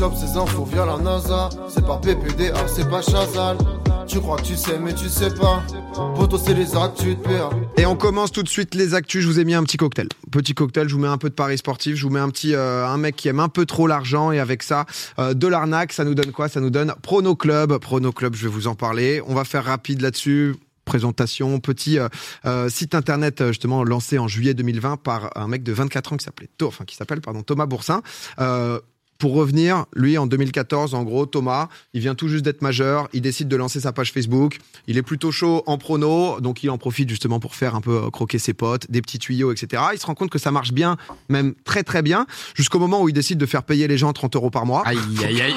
C'est 0.00 0.26
c'est 2.68 2.88
pas 2.88 3.02
Chazal. 3.02 3.58
Tu 4.06 4.18
crois 4.18 4.38
que 4.38 4.44
tu 4.44 4.56
sais, 4.56 4.78
mais 4.78 4.94
tu 4.94 5.10
sais 5.10 5.28
pas. 5.34 5.62
C'est 6.42 6.54
les 6.54 6.74
actus 6.74 7.16
PA. 7.22 7.50
Et 7.76 7.84
on 7.84 7.96
commence 7.96 8.32
tout 8.32 8.42
de 8.42 8.48
suite 8.48 8.74
les 8.74 8.94
actus. 8.94 9.22
Je 9.22 9.28
vous 9.28 9.38
ai 9.38 9.44
mis 9.44 9.52
un 9.52 9.62
petit 9.62 9.76
cocktail. 9.76 10.08
Petit 10.30 10.54
cocktail, 10.54 10.88
je 10.88 10.94
vous 10.94 11.00
mets 11.02 11.08
un 11.08 11.18
peu 11.18 11.28
de 11.28 11.34
paris 11.34 11.58
sportif. 11.58 11.96
Je 11.96 12.02
vous 12.04 12.10
mets 12.10 12.20
un 12.20 12.30
petit 12.30 12.54
euh, 12.54 12.86
un 12.86 12.96
mec 12.96 13.14
qui 13.14 13.28
aime 13.28 13.40
un 13.40 13.50
peu 13.50 13.66
trop 13.66 13.86
l'argent 13.86 14.32
et 14.32 14.40
avec 14.40 14.62
ça 14.62 14.86
euh, 15.18 15.34
de 15.34 15.46
l'arnaque. 15.46 15.92
Ça 15.92 16.04
nous 16.04 16.14
donne 16.14 16.32
quoi? 16.32 16.48
Ça 16.48 16.60
nous 16.60 16.70
donne 16.70 16.94
Prono 17.02 17.36
Club. 17.36 17.76
Prono 17.76 18.10
Club, 18.10 18.34
je 18.34 18.44
vais 18.44 18.52
vous 18.52 18.68
en 18.68 18.74
parler. 18.74 19.20
On 19.26 19.34
va 19.34 19.44
faire 19.44 19.66
rapide 19.66 20.00
là-dessus 20.00 20.54
présentation, 20.86 21.60
petit 21.60 22.00
euh, 22.00 22.68
site 22.68 22.96
internet 22.96 23.46
justement 23.48 23.84
lancé 23.84 24.18
en 24.18 24.26
juillet 24.26 24.54
2020 24.54 24.96
par 24.96 25.30
un 25.36 25.46
mec 25.46 25.62
de 25.62 25.72
24 25.72 26.14
ans 26.14 26.16
qui 26.16 26.24
s'appelait 26.24 26.48
enfin 26.64 26.84
qui 26.84 26.96
s'appelle 26.96 27.20
pardon 27.20 27.42
Thomas 27.42 27.66
Boursin. 27.66 28.02
Pour 29.20 29.34
revenir, 29.34 29.84
lui, 29.94 30.18
en 30.18 30.26
2014, 30.26 30.94
en 30.94 31.04
gros, 31.04 31.26
Thomas, 31.26 31.68
il 31.94 32.00
vient 32.00 32.14
tout 32.16 32.26
juste 32.26 32.44
d'être 32.44 32.62
majeur, 32.62 33.08
il 33.12 33.20
décide 33.20 33.46
de 33.46 33.56
lancer 33.56 33.80
sa 33.80 33.92
page 33.92 34.12
Facebook, 34.12 34.58
il 34.88 34.98
est 34.98 35.02
plutôt 35.02 35.30
chaud 35.30 35.62
en 35.66 35.78
prono, 35.78 36.40
donc 36.40 36.64
il 36.64 36.70
en 36.70 36.78
profite 36.78 37.08
justement 37.08 37.38
pour 37.38 37.54
faire 37.54 37.74
un 37.74 37.80
peu 37.80 38.04
euh, 38.04 38.10
croquer 38.10 38.38
ses 38.38 38.54
potes, 38.54 38.90
des 38.90 39.02
petits 39.02 39.18
tuyaux, 39.18 39.52
etc. 39.52 39.82
Il 39.92 40.00
se 40.00 40.06
rend 40.06 40.14
compte 40.14 40.30
que 40.30 40.38
ça 40.38 40.50
marche 40.50 40.72
bien, 40.72 40.96
même 41.28 41.54
très 41.64 41.84
très 41.84 42.02
bien, 42.02 42.26
jusqu'au 42.54 42.78
moment 42.78 43.02
où 43.02 43.08
il 43.08 43.12
décide 43.12 43.38
de 43.38 43.46
faire 43.46 43.62
payer 43.62 43.86
les 43.86 43.98
gens 43.98 44.12
30 44.12 44.34
euros 44.36 44.50
par 44.50 44.66
mois. 44.66 44.82
Aïe, 44.86 44.98
aïe, 45.24 45.40
aïe. 45.40 45.54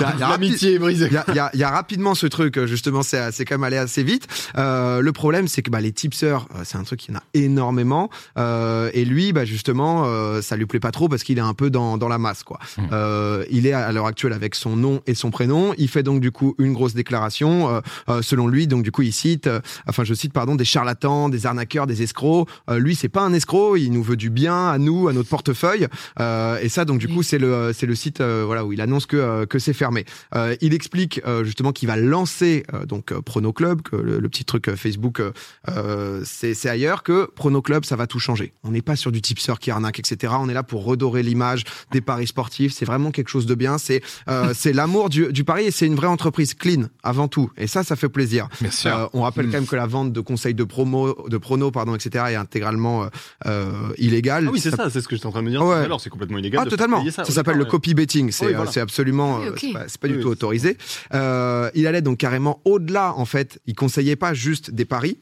L'amitié 0.18 0.74
est 0.74 0.78
brisée. 0.78 1.10
il 1.28 1.34
y, 1.34 1.56
y 1.56 1.58
y 1.58 1.62
a 1.64 1.70
rapidement 1.70 2.14
ce 2.14 2.26
truc, 2.26 2.56
euh, 2.56 2.66
justement, 2.66 3.02
c'est 3.02 3.32
c'est 3.32 3.44
quand 3.44 3.54
même 3.54 3.64
allé 3.64 3.76
assez 3.76 4.02
vite. 4.02 4.28
Euh, 4.56 5.00
le 5.00 5.12
problème, 5.12 5.48
c'est 5.48 5.62
que 5.62 5.70
bah, 5.70 5.80
les 5.80 5.92
tipseurs, 5.92 6.46
euh, 6.54 6.62
c'est 6.64 6.78
un 6.78 6.84
truc 6.84 7.00
qu'il 7.00 7.14
y 7.14 7.16
en 7.16 7.20
a 7.20 7.22
énormément. 7.34 8.10
Euh, 8.38 8.90
et 8.94 9.04
lui, 9.04 9.32
bah, 9.32 9.44
justement, 9.44 10.04
euh, 10.06 10.42
ça 10.42 10.56
lui 10.56 10.66
plaît 10.66 10.80
pas 10.80 10.92
trop 10.92 11.08
parce 11.08 11.22
qu'il 11.22 11.38
est 11.38 11.42
un 11.42 11.54
peu 11.54 11.70
dans, 11.70 11.98
dans 11.98 12.08
la 12.08 12.18
masse. 12.18 12.42
quoi. 12.42 12.58
Euh, 12.92 13.44
il 13.50 13.66
est 13.66 13.72
à 13.72 13.90
l'heure 13.92 14.06
actuelle 14.06 14.32
avec 14.32 14.54
son 14.54 14.76
nom 14.76 15.00
et 15.06 15.14
son 15.14 15.30
prénom. 15.30 15.74
Il 15.78 15.88
fait 15.88 16.02
donc 16.02 16.20
du 16.20 16.30
coup 16.30 16.54
une 16.58 16.72
grosse 16.72 16.94
déclaration. 16.94 17.68
Euh, 17.68 17.80
euh, 18.08 18.22
selon 18.22 18.48
lui, 18.48 18.66
donc 18.66 18.82
du 18.82 18.92
coup, 18.92 19.02
il 19.02 19.12
cite, 19.12 19.46
euh, 19.46 19.60
enfin, 19.88 20.04
je 20.04 20.14
cite, 20.14 20.32
pardon, 20.32 20.54
des 20.54 20.64
charlatans, 20.64 21.28
des 21.28 21.46
arnaqueurs, 21.46 21.86
des 21.86 22.02
escrocs. 22.02 22.48
Euh, 22.70 22.78
lui, 22.78 22.94
c'est 22.94 23.08
pas 23.08 23.22
un 23.22 23.32
escroc. 23.32 23.76
Il 23.76 23.92
nous 23.92 24.02
veut 24.02 24.16
du 24.16 24.30
bien 24.30 24.68
à 24.68 24.78
nous, 24.78 25.08
à 25.08 25.12
notre 25.12 25.28
portefeuille. 25.28 25.86
Euh, 26.20 26.58
et 26.60 26.68
ça, 26.68 26.84
donc 26.84 26.98
du 26.98 27.08
coup, 27.08 27.22
c'est 27.22 27.38
le 27.38 27.72
c'est 27.72 27.86
le 27.86 27.94
site 27.94 28.20
euh, 28.20 28.44
voilà 28.46 28.64
où 28.64 28.72
il 28.72 28.80
annonce 28.80 29.06
que 29.06 29.16
euh, 29.16 29.46
que 29.46 29.58
c'est 29.58 29.72
fermé. 29.72 30.04
Euh, 30.34 30.56
il 30.60 30.74
explique 30.74 31.20
euh, 31.26 31.44
justement 31.44 31.72
qu'il 31.72 31.88
va 31.88 31.96
lancer 31.96 32.64
euh, 32.74 32.84
donc 32.86 33.12
Prono 33.20 33.52
Club, 33.52 33.82
que 33.82 33.96
le, 33.96 34.18
le 34.18 34.28
petit 34.28 34.44
truc 34.44 34.74
Facebook, 34.74 35.22
c'est 36.24 36.54
c'est 36.54 36.68
ailleurs 36.68 37.02
que 37.02 37.30
Prono 37.34 37.62
Club, 37.62 37.84
ça 37.84 37.96
va 37.96 38.06
tout 38.06 38.18
changer. 38.18 38.52
On 38.64 38.70
n'est 38.70 38.82
pas 38.82 38.96
sur 38.96 39.12
du 39.12 39.20
tipster 39.20 39.54
qui 39.60 39.70
arnaque, 39.70 39.98
etc. 39.98 40.34
On 40.38 40.48
est 40.48 40.54
là 40.54 40.62
pour 40.62 40.84
redorer 40.84 41.22
l'image 41.22 41.64
des 41.92 42.00
paris 42.00 42.26
sportifs. 42.26 42.65
C'est 42.72 42.84
vraiment 42.84 43.10
quelque 43.10 43.28
chose 43.28 43.46
de 43.46 43.54
bien. 43.54 43.78
C'est 43.78 44.02
euh, 44.28 44.52
c'est 44.54 44.72
l'amour 44.72 45.08
du, 45.08 45.32
du 45.32 45.44
pari 45.44 45.64
et 45.66 45.70
c'est 45.70 45.86
une 45.86 45.94
vraie 45.94 46.06
entreprise 46.06 46.54
clean 46.54 46.84
avant 47.02 47.28
tout. 47.28 47.50
Et 47.56 47.66
ça, 47.66 47.82
ça 47.84 47.96
fait 47.96 48.08
plaisir. 48.08 48.48
Bien 48.60 48.70
sûr. 48.70 48.94
Euh, 48.96 49.06
on 49.12 49.22
rappelle 49.22 49.46
quand 49.46 49.52
même 49.52 49.66
que 49.66 49.76
la 49.76 49.86
vente 49.86 50.12
de 50.12 50.20
conseils 50.20 50.54
de 50.54 50.64
promo, 50.64 51.16
de 51.28 51.38
prono, 51.38 51.70
pardon, 51.70 51.94
etc. 51.94 52.24
est 52.30 52.34
intégralement 52.36 53.08
euh, 53.46 53.70
illégale. 53.98 54.46
Ah 54.48 54.50
oui, 54.52 54.60
c'est 54.60 54.74
ça, 54.74 54.90
c'est 54.90 55.00
ce 55.00 55.08
que 55.08 55.16
j'étais 55.16 55.26
en 55.26 55.30
train 55.30 55.40
de 55.42 55.46
me 55.46 55.50
dire. 55.50 55.62
Ouais. 55.62 55.78
tout 55.80 55.84
à 55.84 55.88
l'heure, 55.88 56.00
c'est 56.00 56.10
complètement 56.10 56.38
illégal. 56.38 56.60
Ah, 56.62 56.64
de 56.64 56.70
totalement. 56.70 57.04
Ça, 57.10 57.24
Ça, 57.24 57.32
s'appelle 57.32 57.56
le 57.56 57.64
copy 57.64 57.94
betting. 57.94 58.30
C'est 58.30 58.46
Oui, 58.46 58.52
voilà. 58.54 58.70
c'est 58.70 58.80
absolument, 58.80 59.38
Oui, 59.38 59.48
ok. 59.48 59.58
c'est 59.60 59.72
pas, 59.72 59.84
c'est 59.88 60.00
pas 60.00 60.08
Oui, 60.08 60.14
du 60.14 60.20
tout 60.20 60.28
autorisé. 60.28 60.76
Euh, 61.14 61.70
il 61.74 61.86
allait 61.86 62.02
donc 62.02 62.18
carrément 62.18 62.60
au-delà, 62.64 63.14
en 63.16 63.24
fait. 63.24 63.60
Il 63.66 63.74
conseillait 63.74 64.16
pas 64.16 64.34
juste 64.34 64.70
des 64.70 64.84
paris. 64.84 65.18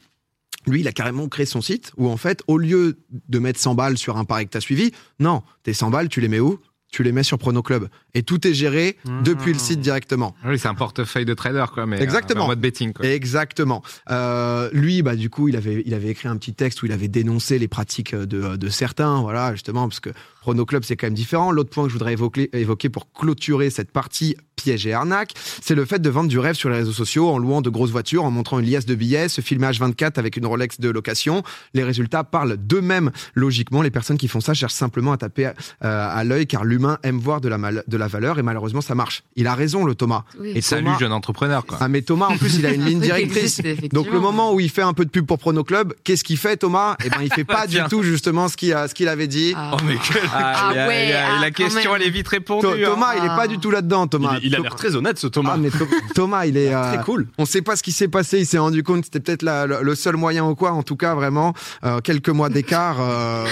Lui, 0.67 0.79
il 0.79 0.87
a 0.87 0.91
carrément 0.91 1.27
créé 1.27 1.45
son 1.45 1.61
site 1.61 1.91
où, 1.97 2.09
en 2.09 2.17
fait, 2.17 2.41
au 2.47 2.57
lieu 2.57 2.97
de 3.29 3.39
mettre 3.39 3.59
100 3.59 3.75
balles 3.75 3.97
sur 3.97 4.17
un 4.17 4.25
pari 4.25 4.45
que 4.47 4.51
tu 4.51 4.57
as 4.57 4.61
suivi, 4.61 4.91
non, 5.19 5.43
tes 5.63 5.73
100 5.73 5.91
balles, 5.91 6.09
tu 6.09 6.21
les 6.21 6.27
mets 6.27 6.39
où? 6.39 6.59
Tu 6.95 7.03
les 7.03 7.11
mets 7.11 7.23
sur 7.23 7.37
Prono 7.37 7.61
Club. 7.61 7.89
Et 8.13 8.23
tout 8.23 8.47
est 8.47 8.53
géré 8.53 8.95
depuis 9.25 9.51
le 9.51 9.59
site 9.59 9.81
directement. 9.81 10.33
Oui, 10.45 10.57
c'est 10.57 10.69
un 10.69 10.75
portefeuille 10.75 11.25
de 11.25 11.33
trader, 11.33 11.65
quoi. 11.73 11.85
Mais 11.85 12.01
Exactement. 12.01 12.43
euh, 12.43 12.43
en 12.45 12.47
mode 12.47 12.61
betting, 12.61 12.93
quoi. 12.93 13.05
Exactement. 13.05 13.83
Euh, 14.11 14.69
lui, 14.71 15.01
bah 15.01 15.17
du 15.17 15.29
coup, 15.29 15.49
il 15.49 15.57
avait, 15.57 15.83
il 15.85 15.93
avait 15.93 16.07
écrit 16.07 16.29
un 16.29 16.37
petit 16.37 16.53
texte 16.53 16.81
où 16.81 16.85
il 16.85 16.93
avait 16.93 17.09
dénoncé 17.09 17.59
les 17.59 17.67
pratiques 17.67 18.15
de, 18.15 18.55
de 18.55 18.69
certains, 18.69 19.19
voilà, 19.19 19.51
justement, 19.51 19.89
parce 19.89 19.99
que 19.99 20.11
Chrono 20.45 20.63
Club, 20.63 20.83
c'est 20.85 20.95
quand 20.95 21.07
même 21.07 21.15
différent. 21.15 21.51
L'autre 21.51 21.71
point 21.71 21.85
que 21.85 21.89
je 21.89 21.93
voudrais 21.93 22.13
évoquer, 22.13 22.51
évoquer 22.55 22.89
pour 22.89 23.11
clôturer 23.11 23.71
cette 23.71 23.89
partie 23.91 24.35
piège 24.55 24.85
et 24.85 24.93
arnaque, 24.93 25.33
c'est 25.63 25.73
le 25.73 25.85
fait 25.85 25.97
de 25.99 26.07
vendre 26.09 26.29
du 26.29 26.37
rêve 26.37 26.53
sur 26.55 26.69
les 26.69 26.77
réseaux 26.77 26.91
sociaux 26.93 27.29
en 27.29 27.39
louant 27.39 27.61
de 27.63 27.69
grosses 27.71 27.89
voitures, 27.89 28.23
en 28.23 28.29
montrant 28.29 28.59
une 28.59 28.69
liasse 28.69 28.85
de 28.85 28.93
billets, 28.93 29.27
se 29.27 29.41
filmer 29.41 29.67
H24 29.71 30.13
avec 30.19 30.37
une 30.37 30.45
Rolex 30.45 30.79
de 30.79 30.89
location. 30.89 31.41
Les 31.73 31.83
résultats 31.83 32.23
parlent 32.23 32.57
d'eux-mêmes. 32.57 33.09
Logiquement, 33.33 33.81
les 33.81 33.89
personnes 33.89 34.17
qui 34.19 34.27
font 34.27 34.39
ça 34.39 34.53
cherchent 34.53 34.73
simplement 34.73 35.11
à 35.13 35.17
taper 35.17 35.47
euh, 35.47 35.51
à 35.81 36.23
l'œil 36.23 36.45
car 36.45 36.63
l'humain 36.63 36.99
aime 37.01 37.17
voir 37.17 37.41
de 37.41 37.49
la, 37.49 37.57
mal- 37.57 37.83
de 37.87 37.97
la 37.97 38.07
valeur 38.07 38.37
et 38.37 38.43
malheureusement, 38.43 38.81
ça 38.81 38.93
marche. 38.93 39.23
Il 39.35 39.47
a 39.47 39.55
raison, 39.55 39.83
le 39.83 39.95
Thomas. 39.95 40.25
Oui. 40.39 40.51
Et 40.53 40.61
Salut, 40.61 40.85
Thomas- 40.85 40.99
jeune 40.99 41.11
entrepreneur, 41.11 41.65
quoi. 41.65 41.79
ah 41.81 41.87
mais 41.87 42.03
Thomas 42.03 42.27
en 42.27 42.37
plus 42.37 42.55
il 42.59 42.65
a 42.67 42.71
une 42.71 42.85
ligne 42.85 42.99
directrice. 43.01 43.59
existe. 43.59 43.93
Donc 43.93 44.11
le 44.11 44.19
moment 44.19 44.53
où 44.53 44.59
il 44.59 44.69
fait 44.69 44.83
un 44.83 44.93
peu 44.93 45.05
de 45.05 45.09
pub 45.09 45.25
pour 45.25 45.39
Prono 45.39 45.63
Club, 45.63 45.93
qu'est-ce 46.03 46.23
qu'il 46.23 46.37
fait 46.37 46.57
Thomas? 46.57 46.95
Eh 47.03 47.09
ben 47.09 47.17
il 47.23 47.33
fait 47.33 47.43
pas 47.45 47.65
du 47.67 47.79
tout 47.89 48.03
justement 48.03 48.47
ce 48.47 48.55
qu'il 48.55 48.73
a- 48.73 48.87
ce 48.87 48.93
qu'il 48.93 49.07
avait 49.07 49.27
dit. 49.27 49.53
Ah. 49.55 49.71
Oh, 49.73 49.77
mais 49.85 49.95
quel- 50.07 50.21
Ah 50.37 50.71
ouais, 50.87 51.13
ah, 51.13 51.39
la 51.41 51.47
quand 51.51 51.63
question, 51.63 51.91
même. 51.93 52.01
elle 52.01 52.07
est 52.07 52.11
vite 52.11 52.27
répondue. 52.27 52.65
Tho- 52.67 52.73
hein. 52.73 52.85
Thomas, 52.85 53.15
il 53.17 53.23
est 53.25 53.35
pas 53.35 53.47
du 53.47 53.57
tout 53.59 53.71
là-dedans 53.71 54.07
Thomas. 54.07 54.37
Il, 54.41 54.47
il 54.47 54.55
a 54.55 54.59
l'air 54.59 54.75
très 54.75 54.95
honnête, 54.95 55.17
ce 55.19 55.27
Thomas. 55.27 55.51
Ah 55.55 55.57
mais 55.57 55.69
Thomas 56.15 56.45
il 56.45 56.57
est 56.57 56.73
euh, 56.73 56.93
Très 56.93 57.03
cool. 57.03 57.27
On 57.37 57.45
sait 57.45 57.61
pas 57.61 57.75
ce 57.75 57.83
qui 57.83 57.91
s'est 57.91 58.07
passé, 58.07 58.39
il 58.39 58.45
s'est 58.45 58.57
rendu 58.57 58.83
compte 58.83 59.01
que 59.01 59.05
c'était 59.05 59.19
peut-être 59.19 59.43
le, 59.43 59.81
le 59.83 59.95
seul 59.95 60.15
moyen 60.17 60.45
ou 60.45 60.55
quoi 60.55 60.71
en 60.71 60.83
tout 60.83 60.95
cas 60.95 61.15
vraiment 61.15 61.53
euh, 61.83 61.99
quelques 61.99 62.29
mois 62.29 62.49
d'écart 62.49 62.97
euh, 62.99 63.45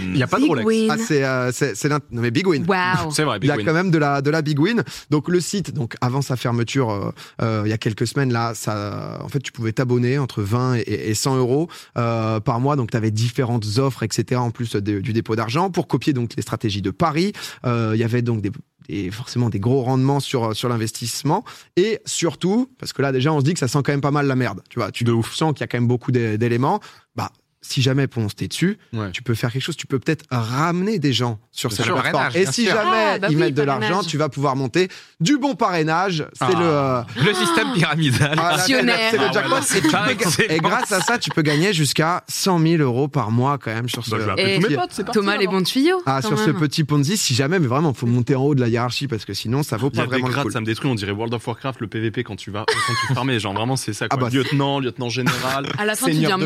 Il 0.00 0.12
n'y 0.12 0.22
a 0.22 0.26
pas 0.26 0.36
de 0.38 0.42
Big 0.42 0.50
Rolex. 0.50 0.66
win. 0.66 0.90
ah, 0.90 0.96
c'est 0.98 1.24
euh, 1.24 1.50
c'est 1.52 1.88
non 1.88 1.98
mais 2.10 2.30
big 2.30 2.46
win. 2.46 2.64
Waouh. 2.66 3.10
C'est 3.10 3.22
vrai, 3.24 3.36
Il 3.36 3.40
Big 3.40 3.48
y 3.48 3.52
a 3.52 3.56
Win. 3.56 3.66
quand 3.66 3.72
même 3.74 3.90
de 3.90 3.98
la 3.98 4.20
de 4.22 4.30
la 4.30 4.42
big 4.42 4.58
win. 4.58 4.82
Donc 5.10 5.28
le 5.28 5.40
site, 5.40 5.72
donc 5.74 5.94
avant 6.00 6.22
sa 6.22 6.36
fermeture, 6.36 6.90
euh, 6.90 7.10
euh, 7.42 7.62
il 7.64 7.70
y 7.70 7.72
a 7.72 7.78
quelques 7.78 8.06
semaines 8.06 8.32
là, 8.32 8.52
ça, 8.54 9.18
en 9.22 9.28
fait, 9.28 9.40
tu 9.40 9.52
pouvais 9.52 9.72
t'abonner 9.72 10.18
entre 10.18 10.42
20 10.42 10.76
et, 10.76 11.10
et 11.10 11.14
100 11.14 11.36
euros 11.36 11.68
euh, 11.96 12.40
par 12.40 12.60
mois. 12.60 12.76
Donc 12.76 12.90
tu 12.90 12.96
avais 12.96 13.10
différentes 13.10 13.66
offres, 13.78 14.02
etc. 14.02 14.40
En 14.40 14.50
plus 14.50 14.76
de- 14.76 15.00
du 15.00 15.12
dépôt 15.12 15.36
d'argent 15.36 15.70
pour 15.70 15.86
copier 15.88 16.12
donc 16.16 16.34
les 16.36 16.42
stratégies 16.42 16.82
de 16.82 16.90
Paris. 16.90 17.32
Euh, 17.64 17.92
Il 17.94 18.00
y 18.00 18.04
avait 18.04 18.22
donc 18.22 18.40
des 18.42 18.50
forcément 19.10 19.50
des 19.50 19.58
gros 19.58 19.82
rendements 19.82 20.20
sur 20.20 20.54
sur 20.54 20.68
l'investissement 20.68 21.44
et 21.76 21.98
surtout 22.04 22.70
parce 22.78 22.92
que 22.92 23.02
là 23.02 23.10
déjà 23.10 23.32
on 23.32 23.40
se 23.40 23.44
dit 23.44 23.52
que 23.52 23.58
ça 23.58 23.66
sent 23.66 23.80
quand 23.84 23.90
même 23.92 24.00
pas 24.00 24.12
mal 24.12 24.26
la 24.28 24.36
merde 24.36 24.62
tu 24.70 24.78
vois 24.78 24.92
tu 24.92 25.02
De 25.02 25.10
ouf. 25.10 25.34
sens 25.34 25.52
qu'il 25.54 25.62
y 25.62 25.64
a 25.64 25.66
quand 25.66 25.78
même 25.78 25.88
beaucoup 25.88 26.12
d'é- 26.12 26.38
d'éléments 26.38 26.78
bah 27.16 27.32
si 27.62 27.82
jamais 27.82 28.06
Ponce 28.06 28.36
t'es 28.36 28.46
dessus, 28.48 28.78
Ouais. 28.92 29.10
tu 29.12 29.22
peux 29.22 29.34
faire 29.34 29.50
quelque 29.52 29.62
chose. 29.62 29.76
Tu 29.76 29.86
peux 29.86 29.98
peut-être 29.98 30.24
ramener 30.30 30.98
des 30.98 31.12
gens 31.12 31.38
sur 31.52 31.72
cette 31.72 31.86
plateforme. 31.86 32.12
Parrainage, 32.12 32.36
Et 32.36 32.46
si 32.46 32.64
sûr. 32.64 32.72
jamais 32.74 33.12
Ah, 33.14 33.18
bah 33.18 33.26
ils 33.30 33.34
oui, 33.36 33.42
mettent 33.42 33.54
de 33.54 33.64
parrainage. 33.64 33.90
l'argent, 33.90 34.06
tu 34.08 34.16
vas 34.18 34.28
pouvoir 34.28 34.54
monter 34.56 34.88
du 35.20 35.38
bon 35.38 35.54
parrainage. 35.54 36.26
C'est 36.34 36.44
Ah. 36.44 36.50
le 36.50 36.64
euh, 36.64 37.02
Le 37.24 37.34
système 37.34 37.72
pyramidal. 37.74 38.34
voilà, 38.36 38.58
c'est 38.58 38.82
le- 38.82 38.92
Ah 39.94 40.06
jackpot. 40.08 40.42
et, 40.48 40.58
grâce 40.58 40.92
à 40.92 41.00
ça, 41.00 41.18
tu 41.18 41.30
peux 41.30 41.42
gagner 41.42 41.72
jusqu'à 41.72 42.22
100 42.28 42.58
000 42.60 42.82
euros 42.82 43.08
par 43.08 43.30
mois 43.30 43.58
quand 43.58 43.72
même 43.74 43.88
sur 43.88 44.04
ce. 44.04 44.10
Bah, 44.10 44.18
vais 44.18 44.30
appeler 44.32 44.54
Et 44.54 44.58
mes 44.58 44.76
potes, 44.76 44.90
c'est 44.92 45.04
parti. 45.04 45.18
Thomas, 45.18 45.36
les 45.36 45.46
bons 45.46 45.62
tuyaux. 45.62 46.00
Ah, 46.06 46.22
sur 46.22 46.38
ce 46.38 46.50
petit 46.50 46.84
Ponzi, 46.84 47.16
si 47.16 47.34
jamais, 47.34 47.58
mais 47.58 47.66
vraiment, 47.66 47.92
faut 47.94 48.06
monter 48.06 48.34
en 48.36 48.42
haut 48.42 48.54
de 48.54 48.60
la 48.60 48.68
hiérarchie 48.68 49.08
parce 49.08 49.24
que 49.24 49.34
sinon, 49.34 49.62
ça 49.62 49.76
vaut 49.76 49.90
pas 49.90 50.04
vraiment 50.04 50.28
le 50.28 50.34
coup. 50.34 50.50
ça 50.50 50.60
me 50.60 50.66
détruit. 50.66 50.90
On 50.90 50.94
dirait 50.94 51.12
World 51.12 51.34
of 51.34 51.46
Warcraft, 51.46 51.80
le 51.80 51.86
PVP 51.88 52.22
quand 52.22 52.36
tu 52.36 52.50
vas, 52.50 52.64
quand 52.68 52.94
tu 53.08 53.14
farmais. 53.14 53.40
Genre 53.40 53.54
vraiment, 53.54 53.76
c'est 53.76 53.92
ça. 53.92 54.06
Ah 54.10 54.16
bah, 54.16 54.28
lieutenant, 54.30 54.78
lieutenant 54.78 55.08
général. 55.08 55.68
À 55.78 55.84
la 55.84 55.96
fin, 55.96 56.06
tu 56.06 56.12
deviens 56.14 56.38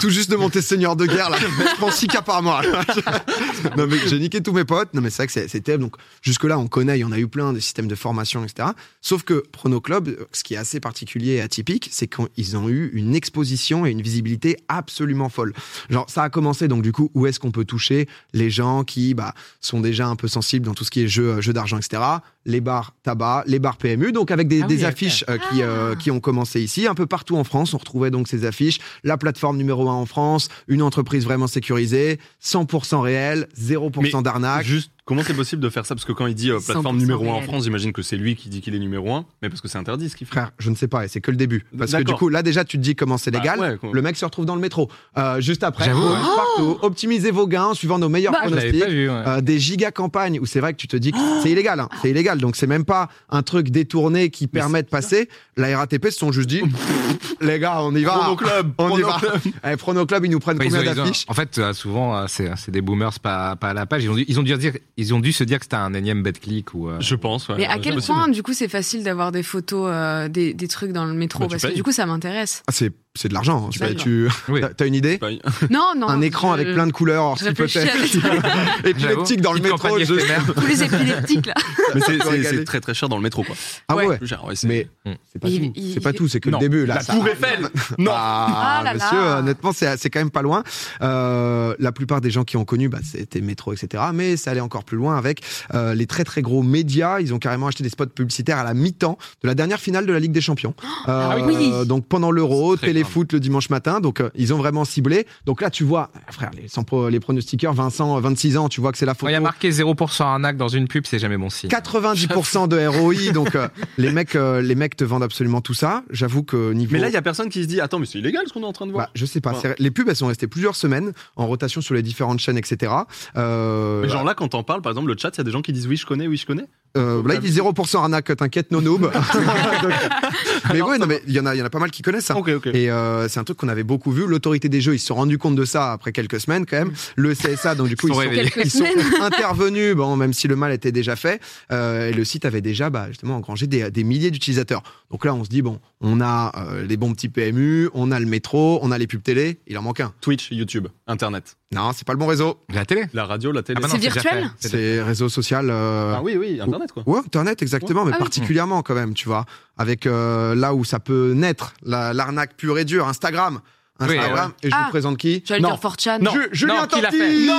tout 0.00 0.10
juste 0.10 0.30
de 0.30 0.36
monter 0.36 0.61
seigneur 0.62 0.96
de 0.96 1.06
guerre 1.06 1.30
là. 1.30 1.36
Je 1.40 1.76
prends 1.76 1.90
6 1.90 2.06
cas 2.08 2.22
par 2.22 2.42
mois. 2.42 2.62
non 3.76 3.86
mais 3.86 3.98
j'ai 4.06 4.18
niqué 4.18 4.42
tous 4.42 4.52
mes 4.52 4.64
potes. 4.64 4.94
Non 4.94 5.00
mais 5.00 5.10
c'est 5.10 5.24
vrai 5.24 5.26
que 5.26 5.48
c'est- 5.48 5.60
terrible. 5.60 5.84
Donc 5.84 5.96
jusque 6.22 6.44
là 6.44 6.58
on 6.58 6.66
connaît, 6.68 6.98
il 6.98 7.02
y 7.02 7.04
en 7.04 7.12
a 7.12 7.18
eu 7.18 7.28
plein 7.28 7.52
des 7.52 7.60
systèmes 7.60 7.88
de 7.88 7.94
formation, 7.94 8.44
etc. 8.44 8.70
Sauf 9.00 9.22
que 9.22 9.44
Prono 9.52 9.80
Club, 9.80 10.16
ce 10.32 10.42
qui 10.42 10.54
est 10.54 10.58
assez 10.58 10.80
particulier 10.80 11.32
et 11.34 11.40
atypique, 11.40 11.88
c'est 11.92 12.08
qu'ils 12.08 12.56
ont 12.56 12.68
eu 12.68 12.90
une 12.94 13.14
exposition 13.14 13.84
et 13.86 13.90
une 13.90 14.02
visibilité 14.02 14.56
absolument 14.68 15.28
folle. 15.28 15.52
Genre 15.90 16.08
ça 16.08 16.22
a 16.22 16.30
commencé 16.30 16.68
donc 16.68 16.82
du 16.82 16.92
coup 16.92 17.10
où 17.14 17.26
est-ce 17.26 17.38
qu'on 17.40 17.50
peut 17.50 17.64
toucher 17.64 18.08
les 18.32 18.50
gens 18.50 18.84
qui 18.84 19.14
bah, 19.14 19.34
sont 19.60 19.80
déjà 19.80 20.06
un 20.06 20.16
peu 20.16 20.28
sensibles 20.28 20.66
dans 20.66 20.74
tout 20.74 20.84
ce 20.84 20.90
qui 20.90 21.02
est 21.02 21.08
jeu, 21.08 21.40
jeu 21.40 21.52
d'argent, 21.52 21.78
etc. 21.78 22.02
Les 22.44 22.60
bars 22.60 22.94
tabac, 23.02 23.44
les 23.46 23.58
bars 23.58 23.76
PMU, 23.76 24.12
donc 24.12 24.30
avec 24.30 24.48
des, 24.48 24.62
Ah 24.62 24.66
oui, 24.68 24.84
affiches 24.84 25.24
euh, 25.28 25.38
qui, 25.38 25.62
euh, 25.62 25.94
qui 25.94 26.10
ont 26.10 26.20
commencé 26.20 26.60
ici, 26.60 26.86
un 26.86 26.94
peu 26.94 27.06
partout 27.06 27.36
en 27.36 27.44
France. 27.44 27.74
On 27.74 27.78
retrouvait 27.78 28.10
donc 28.10 28.28
ces 28.28 28.44
affiches, 28.44 28.78
la 29.04 29.16
plateforme 29.16 29.56
numéro 29.56 29.88
un 29.88 29.94
en 29.94 30.06
France, 30.06 30.48
une 30.68 30.82
entreprise 30.82 31.24
vraiment 31.24 31.46
sécurisée, 31.46 32.18
100% 32.42 33.00
réel, 33.00 33.48
0% 33.58 34.16
Mais 34.16 34.22
d'arnaque. 34.22 34.64
Juste, 34.64 34.90
comment 35.04 35.22
c'est 35.24 35.34
possible 35.34 35.60
de 35.62 35.68
faire 35.68 35.84
ça? 35.86 35.94
Parce 35.94 36.04
que 36.04 36.12
quand 36.12 36.26
il 36.26 36.34
dit 36.34 36.50
euh, 36.50 36.58
plateforme 36.60 36.96
100% 36.96 37.00
numéro 37.00 37.30
1 37.30 37.34
en. 37.34 37.40
France, 37.42 37.64
j'imagine 37.64 37.92
que 37.92 38.02
c'est 38.02 38.16
lui 38.16 38.36
qui 38.36 38.48
dit 38.48 38.60
qu'il 38.60 38.74
est 38.74 38.78
numéro 38.78 39.12
1, 39.14 39.24
mais 39.42 39.48
parce 39.48 39.60
que 39.60 39.68
c'est 39.68 39.78
interdit 39.78 40.08
ce 40.08 40.16
qu'il 40.16 40.26
fait. 40.26 40.32
Frère, 40.32 40.50
je 40.58 40.70
ne 40.70 40.74
sais 40.76 40.88
pas, 40.88 41.04
et 41.04 41.08
c'est 41.08 41.20
que 41.20 41.30
le 41.30 41.36
début. 41.36 41.64
Parce 41.76 41.92
que 41.92 42.02
du 42.02 42.14
coup, 42.14 42.28
là 42.28 42.42
déjà, 42.42 42.64
tu 42.64 42.76
te 42.78 42.82
dis 42.82 42.94
comment 42.94 43.18
c'est 43.18 43.30
Bah, 43.30 43.38
légal. 43.40 43.60
ouais, 43.60 43.76
quoi. 43.78 43.90
le 43.92 44.02
mec 44.02 44.16
se 44.16 44.24
retrouve 44.24 44.46
dans 44.46 44.54
le 44.54 44.60
métro. 44.60 44.88
Euh, 45.18 45.40
juste 45.40 45.62
après, 45.64 45.92
ouais. 45.92 46.00
partout, 46.36 46.78
optimisez 46.82 47.30
vos 47.30 47.46
gains 47.46 47.66
en 47.66 47.74
suivant 47.74 47.98
nos 47.98 48.08
meilleurs 48.08 48.32
Bah, 48.32 48.40
pronostics. 48.42 48.80
pas 48.80 48.88
vu, 48.88 49.08
ouais. 49.08 49.14
Euh, 49.26 49.40
des 49.40 49.58
giga 49.58 49.90
campagnes 49.90 50.38
où 50.40 50.46
c'est 50.46 50.60
vrai 50.60 50.72
que 50.72 50.78
tu 50.78 50.88
te 50.88 50.96
dis 50.96 51.12
que 51.12 51.18
c'est 51.42 51.50
illégal, 51.50 51.80
hein, 51.80 51.88
c'est 52.00 52.10
illégal. 52.10 52.38
Donc 52.38 52.56
c'est 52.56 52.66
même 52.66 52.84
pas 52.84 53.08
un 53.30 53.42
truc 53.42 53.70
détourné 53.70 54.30
qui 54.30 54.46
permet 54.46 54.82
de 54.82 54.88
passer. 54.88 55.28
La 55.56 55.76
RATP 55.78 56.06
se 56.06 56.18
sont 56.18 56.32
juste 56.32 56.48
dit, 56.48 56.62
les 57.40 57.58
gars, 57.58 57.82
on 57.82 57.94
y 57.94 58.04
va. 58.04 58.12
Prono 58.12 58.36
Club, 58.36 58.72
on 58.78 58.98
y 58.98 59.02
va. 59.02 59.18
Club. 59.18 59.32
Eh, 59.64 59.76
Prono 59.76 60.06
Club, 60.06 60.24
ils 60.24 60.30
nous 60.30 60.38
prennent 60.40 60.58
combien 60.58 60.82
d'affiches? 60.82 61.24
En 61.28 61.34
fait, 61.34 61.60
souvent, 61.72 62.26
c'est 62.28 62.70
des 62.70 62.80
boomers 62.80 63.18
pas, 63.20 63.56
pas 63.56 63.70
à 63.70 63.74
la 63.74 63.86
page. 63.86 64.04
Ils 64.04 64.10
ont, 64.10 64.14
dû, 64.14 64.24
ils 64.28 64.38
ont 64.40 64.42
dû 64.42 64.56
dire 64.56 64.72
ils 64.96 65.14
ont 65.14 65.20
dû 65.20 65.32
se 65.32 65.44
dire 65.44 65.58
que 65.58 65.64
c'était 65.64 65.76
un 65.76 65.94
énième 65.94 66.22
BetClick 66.22 66.74
ou. 66.74 66.88
euh, 66.88 67.00
Je 67.00 67.14
pense, 67.14 67.48
ouais. 67.48 67.56
Mais 67.56 67.66
à 67.66 67.78
quel 67.78 67.96
point, 68.00 68.28
du 68.28 68.42
coup, 68.42 68.52
c'est 68.52 68.68
facile 68.68 69.02
d'avoir 69.04 69.32
des 69.32 69.42
photos, 69.42 69.88
euh, 69.90 70.28
des, 70.28 70.52
des 70.54 70.68
trucs 70.68 70.92
dans 70.92 71.04
le 71.04 71.14
métro? 71.14 71.40
Bah, 71.40 71.46
Parce 71.50 71.62
que 71.62 71.74
du 71.74 71.82
coup, 71.82 71.92
ça 71.92 72.06
m'intéresse. 72.06 72.62
Ah, 72.66 72.72
c'est 72.72 72.92
c'est 73.14 73.28
de 73.28 73.34
l'argent. 73.34 73.66
hein. 73.66 73.70
Tu 73.70 73.78
payes. 73.78 73.94
tu 73.96 74.28
Oui. 74.48 74.60
t'as 74.76 74.86
une 74.86 74.94
idée? 74.94 75.18
Pareil. 75.18 75.40
Non, 75.70 75.92
non. 75.96 76.08
Un 76.08 76.20
écran 76.22 76.48
je- 76.56 76.60
avec 76.62 76.72
plein 76.74 76.86
de 76.86 76.92
couleurs, 76.92 77.34
être. 77.44 78.86
Épileptique 78.86 79.40
dans 79.42 79.52
le 79.52 79.60
métro. 79.60 79.98
je-. 79.98 80.04
Tous 80.06 80.66
les 80.66 80.82
épileptiques, 80.82 81.46
là. 81.46 81.54
Mais 81.94 82.00
c'est- 82.00 82.64
très 82.64 82.80
très 82.80 82.94
cher 82.94 83.08
dans 83.08 83.16
le 83.16 83.22
métro, 83.22 83.42
quoi. 83.42 83.54
Ah 83.88 83.96
ouais. 83.96 84.16
Plus 84.18 84.26
cher, 84.28 84.44
ouais, 84.44 84.56
c'est- 84.56 84.66
Mais 84.66 84.88
Mm. 85.04 85.10
c'est 85.32 85.38
pas 85.40 85.48
Il- 85.48 85.60
tout. 85.60 85.72
il- 85.76 85.94
C'est 85.94 86.00
pas 86.00 86.12
tout, 86.12 86.28
c'est 86.28 86.40
que 86.40 86.48
Non. 86.48 86.58
le 86.58 86.62
début. 86.62 86.86
Là, 86.86 86.94
La 86.96 87.00
ça- 87.02 87.12
Tour 87.14 87.26
Eiffel 87.28 87.68
Non 87.98 88.12
Ah, 88.14 88.78
Ah 88.78 88.82
là 88.84 88.94
monsieur, 88.94 89.18
là. 89.18 89.38
honnêtement, 89.40 89.72
c'est 89.72 89.96
c'est 89.98 90.10
quand 90.10 90.20
même 90.20 90.30
pas 90.30 90.42
loin. 90.42 90.62
Euh, 91.02 91.74
la 91.78 91.92
plupart 91.92 92.20
des 92.20 92.30
gens 92.30 92.44
qui 92.44 92.56
ont 92.56 92.64
connu, 92.64 92.88
bah, 92.88 92.98
c'était 93.04 93.40
métro, 93.40 93.72
etc. 93.72 94.04
Mais 94.14 94.36
ça 94.36 94.52
allait 94.52 94.60
encore 94.60 94.84
plus 94.84 94.96
loin 94.96 95.16
avec 95.16 95.42
euh, 95.74 95.94
les 95.94 96.06
très 96.06 96.24
très 96.24 96.40
gros 96.42 96.62
médias. 96.62 97.20
Ils 97.20 97.34
ont 97.34 97.38
carrément 97.38 97.66
acheté 97.66 97.82
des 97.82 97.90
spots 97.90 98.06
publicitaires 98.06 98.58
à 98.58 98.64
la 98.64 98.74
mi-temps 98.74 99.18
de 99.42 99.48
la 99.48 99.54
dernière 99.54 99.80
finale 99.80 100.06
de 100.06 100.12
la 100.12 100.20
Ligue 100.20 100.32
des 100.32 100.40
Champions. 100.40 100.74
ah 101.06 101.32
Euh, 101.36 101.42
oui. 101.46 101.86
Donc 101.86 102.06
pendant 102.06 102.30
l'Euro, 102.30 102.76
Très 103.02 103.10
téléfoot 103.10 103.32
le 103.32 103.40
dimanche 103.40 103.70
matin. 103.70 104.00
Donc 104.00 104.20
euh, 104.20 104.30
ils 104.34 104.52
ont 104.54 104.58
vraiment 104.58 104.84
ciblé. 104.84 105.26
Donc 105.46 105.60
là, 105.60 105.70
tu 105.70 105.84
vois, 105.84 106.10
frère, 106.30 106.50
les, 106.60 106.68
sans 106.68 106.84
pro- 106.84 107.08
les 107.08 107.20
pronostiqueurs, 107.20 107.74
Vincent, 107.74 108.16
euh, 108.16 108.20
26 108.20 108.56
ans, 108.56 108.68
tu 108.68 108.80
vois 108.80 108.92
que 108.92 108.98
c'est 108.98 109.06
la 109.06 109.12
Quand 109.14 109.20
photo. 109.20 109.30
il 109.30 109.32
y 109.32 109.36
a 109.36 109.40
marqué 109.40 109.70
0% 109.70 110.22
arnaque 110.22 110.56
dans 110.56 110.68
une 110.68 110.88
pub, 110.88 111.04
c'est 111.06 111.18
jamais 111.18 111.36
bon 111.36 111.50
signe. 111.50 111.70
90% 111.70 112.68
de 112.68 112.86
ROI, 112.86 113.32
donc 113.34 113.54
euh, 113.54 113.68
les 113.98 114.10
mecs, 114.12 114.36
euh, 114.36 114.60
les 114.62 114.74
mecs 114.74 114.96
te 114.96 115.04
vendent 115.04 115.22
absolument 115.22 115.60
tout 115.60 115.74
ça. 115.74 116.04
J'avoue 116.10 116.42
que 116.42 116.72
niveau 116.72 116.92
Mais 116.92 116.98
là, 117.00 117.08
il 117.08 117.14
y 117.14 117.16
a 117.16 117.22
personne 117.22 117.48
qui 117.48 117.62
se 117.62 117.68
dit 117.68 117.80
Attends, 117.80 117.98
mais 117.98 118.06
c'est 118.06 118.18
illégal 118.18 118.44
ce 118.46 118.52
qu'on 118.52 118.62
est 118.62 118.66
en 118.66 118.72
train 118.72 118.86
de 118.86 118.92
voir. 118.92 119.06
Bah, 119.06 119.10
je 119.14 119.26
sais 119.26 119.40
pas. 119.40 119.52
Ouais. 119.52 119.74
Les 119.78 119.90
pubs, 119.90 120.08
elles 120.08 120.16
sont 120.16 120.26
restées 120.26 120.46
plusieurs 120.46 120.76
semaines 120.76 121.12
en 121.36 121.46
rotation 121.46 121.80
sur 121.80 121.94
les 121.94 122.02
différentes 122.02 122.38
chaînes, 122.40 122.58
etc. 122.58 122.92
Euh, 123.36 124.02
Mais 124.02 124.08
genre 124.08 124.24
là, 124.24 124.34
quand 124.34 124.48
t'en 124.48 124.62
parles, 124.62 124.82
par 124.82 124.90
exemple, 124.92 125.08
le 125.08 125.16
chat, 125.18 125.30
il 125.34 125.38
y 125.38 125.40
a 125.40 125.44
des 125.44 125.50
gens 125.50 125.62
qui 125.62 125.72
disent 125.72 125.86
Oui, 125.86 125.96
je 125.96 126.06
connais, 126.06 126.26
oui, 126.26 126.36
je 126.36 126.46
connais. 126.46 126.64
Euh, 126.96 127.26
là, 127.26 127.34
il 127.34 127.40
dit 127.40 127.50
0% 127.50 127.96
arnaque, 127.96 128.36
t'inquiète, 128.36 128.70
no 128.70 128.80
noob. 128.80 129.10
Mais 130.72 130.82
ouais, 130.82 130.98
non, 130.98 131.06
mais 131.06 131.22
il 131.26 131.32
y 131.32 131.40
en 131.40 131.46
a, 131.46 131.54
il 131.54 131.58
y 131.58 131.62
en 131.62 131.64
a 131.64 131.70
pas 131.70 131.78
mal 131.78 131.90
qui 131.90 132.02
connaissent 132.02 132.26
ça. 132.26 132.36
Ok, 132.36 132.48
ok. 132.48 132.66
Et 132.66 132.90
euh, 132.90 133.28
c'est 133.28 133.40
un 133.40 133.44
truc 133.44 133.58
qu'on 133.58 133.68
avait 133.68 133.82
beaucoup 133.82 134.12
vu. 134.12 134.26
L'autorité 134.26 134.68
des 134.68 134.80
jeux, 134.80 134.94
ils 134.94 134.98
se 134.98 135.06
sont 135.06 135.14
rendus 135.14 135.38
compte 135.38 135.56
de 135.56 135.64
ça 135.64 135.92
après 135.92 136.12
quelques 136.12 136.40
semaines 136.40 136.66
quand 136.66 136.78
même. 136.78 136.92
Le 137.16 137.34
CSA, 137.34 137.74
donc 137.74 137.88
du 137.88 137.96
coup, 137.96 138.08
Ils 138.08 138.50
ils 138.56 138.70
sont 138.70 138.84
ils 138.84 139.02
sont 139.02 139.22
intervenus, 139.22 139.94
bon, 139.94 140.16
même 140.16 140.32
si 140.32 140.48
le 140.48 140.56
mal 140.56 140.72
était 140.72 140.92
déjà 140.92 141.16
fait. 141.16 141.40
Euh, 141.70 142.10
et 142.10 142.12
le 142.12 142.24
site 142.24 142.44
avait 142.44 142.60
déjà, 142.60 142.90
bah, 142.90 143.06
justement, 143.08 143.36
engrangé 143.36 143.66
des, 143.66 143.90
des 143.90 144.04
milliers 144.04 144.30
d'utilisateurs. 144.30 144.82
Donc 145.12 145.24
là, 145.26 145.34
on 145.34 145.44
se 145.44 145.50
dit 145.50 145.60
bon, 145.62 145.78
on 146.00 146.20
a 146.22 146.52
euh, 146.56 146.86
les 146.86 146.96
bons 146.96 147.12
petits 147.12 147.28
PMU, 147.28 147.90
on 147.92 148.10
a 148.10 148.18
le 148.18 148.24
métro, 148.26 148.78
on 148.82 148.90
a 148.90 148.96
les 148.98 149.06
pubs 149.06 149.22
télé. 149.22 149.60
Il 149.66 149.76
en 149.76 149.82
manque 149.82 150.00
un. 150.00 150.12
Twitch, 150.22 150.50
YouTube, 150.50 150.88
Internet. 151.06 151.56
Non, 151.70 151.92
c'est 151.94 152.06
pas 152.06 152.14
le 152.14 152.18
bon 152.18 152.26
réseau. 152.26 152.58
La 152.72 152.86
télé 152.86 153.04
La 153.12 153.26
radio, 153.26 153.52
la 153.52 153.62
télé. 153.62 153.78
Ah 153.82 153.86
bah 153.86 153.92
C'est 153.92 153.98
virtuel. 153.98 154.50
C'est 154.58 155.02
réseau 155.02 155.28
social. 155.28 155.68
euh, 155.70 156.14
Ah 156.16 156.22
oui, 156.22 156.36
oui, 156.38 156.60
Internet, 156.60 156.92
quoi. 156.92 157.02
Ouais, 157.06 157.18
Internet, 157.20 157.60
exactement, 157.62 158.04
mais 158.06 158.12
Ah 158.12 158.16
oui. 158.16 158.22
particulièrement 158.24 158.82
quand 158.82 158.94
même, 158.94 159.12
tu 159.12 159.28
vois. 159.28 159.44
Avec 159.76 160.06
euh, 160.06 160.54
là 160.54 160.74
où 160.74 160.82
ça 160.84 160.98
peut 160.98 161.34
naître, 161.34 161.74
la- 161.84 162.14
l'arnaque 162.14 162.56
pure 162.56 162.78
et 162.78 162.84
dure, 162.86 163.06
Instagram. 163.06 163.60
Oui, 164.08 164.18
Instagram, 164.18 164.52
et 164.62 164.68
je 164.70 164.74
Ah. 164.76 164.82
vous 164.84 164.90
présente 164.90 165.16
qui 165.18 165.40
dire 165.40 165.58
4chan. 165.58 166.18
Non. 166.20 166.30
Ju- 166.32 166.48
Julien 166.52 166.86
Tanti 166.86 167.16
Julien 167.16 167.54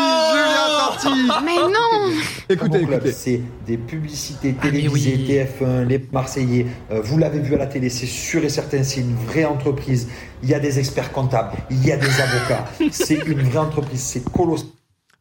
Tanti 1.02 1.08
Mais 1.46 1.56
non 1.56 2.14
Écoutez, 2.50 2.82
écoutez. 2.82 3.12
c'est 3.12 3.42
des 3.66 3.78
publicités 3.78 4.56
Ah, 4.60 4.64
télévisées, 4.64 5.16
oui. 5.18 5.26
TF1, 5.28 5.84
les 5.88 6.06
Marseillais. 6.12 6.66
Euh, 6.92 7.02
vous 7.04 7.18
l'avez 7.18 7.40
vu 7.40 7.56
à 7.56 7.58
la 7.58 7.68
télé, 7.68 7.90
c'est 7.90 8.06
sûr 8.06 8.44
et 8.44 8.50
certain, 8.50 8.84
c'est 8.84 9.02
une 9.02 9.16
vraie 9.16 9.46
entreprise. 9.46 10.08
Il 10.44 10.50
y 10.50 10.54
a 10.54 10.60
des 10.60 10.78
experts 10.80 11.12
comptables, 11.12 11.52
il 11.70 11.86
y 11.86 11.92
a 11.92 11.98
des 11.98 12.20
avocats. 12.22 12.66
C'est 12.92 13.26
une 13.26 13.42
vraie 13.44 13.60
entreprise, 13.60 14.02
c'est 14.02 14.30
colossal. 14.32 14.68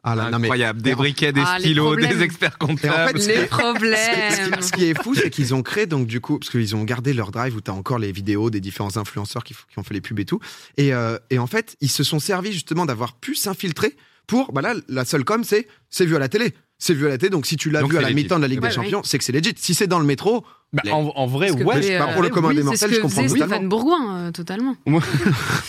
Ah 0.05 0.17
là, 0.17 0.31
non, 0.31 0.39
mais- 0.41 0.49
Incroyable. 0.49 0.83
Des 0.83 0.91
mais 0.91 0.95
en- 0.95 0.99
briquets, 0.99 1.33
des 1.33 1.43
Ah, 1.47 1.59
les 1.59 1.65
stylos, 1.65 1.85
problèmes. 1.85 2.17
des 2.17 2.23
experts 2.25 2.57
Et 2.61 2.65
en 2.65 2.67
comptables. 2.67 3.21
fait, 3.21 3.41
Les 3.41 3.47
problèmes 3.47 4.63
Ce 4.63 4.73
qui, 4.73 4.85
est 4.87 5.01
fou, 5.03 5.15
c'est 5.15 5.31
qu'ils 5.31 5.55
ont 5.55 5.63
créé 5.63 5.87
donc 5.87 6.07
du 6.09 6.21
coup, 6.21 6.39
parce 6.39 6.51
qu'ils 6.51 6.75
ont 6.75 6.83
gardé 6.85 7.13
leur 7.13 7.31
drive 7.31 7.55
où 7.57 7.61
t'as 7.61 7.73
encore 7.73 7.99
les 7.99 8.11
vidéos 8.11 8.51
des 8.51 8.61
différents 8.61 8.97
influenceurs 8.97 9.45
qui, 9.45 9.55
ont 9.77 9.83
fait 9.83 9.95
les 9.95 10.01
pubs 10.01 10.19
et 10.19 10.25
tout. 10.25 10.41
Et, 10.77 10.93
euh, 10.93 11.19
et 11.31 11.39
en 11.39 11.47
fait, 11.47 11.77
ils 11.81 11.91
se 11.91 12.03
sont 12.03 12.19
servis 12.19 12.53
justement 12.53 12.85
d'avoir 12.87 13.15
pu 13.15 13.35
s'infiltrer 13.37 13.97
pour, 14.27 14.53
bah 14.53 14.61
là, 14.63 14.75
la 14.89 15.05
seule 15.05 15.25
com, 15.25 15.45
c'est 15.45 15.69
c'est 15.91 16.07
vu 16.07 16.17
à 16.17 16.19
la 16.19 16.29
télé. 16.29 16.55
C'est 16.79 16.95
vu 16.95 17.07
à 17.07 17.11
la 17.11 17.19
télé, 17.19 17.31
donc 17.31 17.47
si 17.47 17.57
tu 17.57 17.71
l'as 17.71 17.85
vu 17.85 17.97
à 17.97 18.01
la 18.01 18.11
mi-temps 18.13 18.37
de 18.39 18.43
la 18.43 18.49
Ligue 18.49 18.61
Ouais, 18.61 18.71
des 18.71 18.77
ouais. 18.77 18.83
Champions, 18.85 19.03
c'est 19.05 19.19
que 19.19 19.23
c'est 19.25 19.33
legit. 19.33 19.55
Si 19.57 19.73
c'est 19.75 19.87
dans 19.87 20.01
le 20.01 20.05
métro, 20.07 20.45
Bah, 20.73 20.83
en, 20.91 21.13
en 21.15 21.27
vrai, 21.27 21.51
ouais. 21.51 21.77
faisait, 21.83 21.99
pas 21.99 22.07
pour 22.09 22.23
le 22.23 22.29
euh, 22.29 22.31
commun 22.31 22.49
oui, 22.49 22.57
des 22.57 22.63
mortels, 22.63 22.95
je 22.95 23.01
comprends 23.01 23.23
totalement. 23.23 23.47
Stéphane 23.47 23.69
Bourgoin, 23.69 24.17
euh, 24.17 24.31
totalement. 24.31 24.75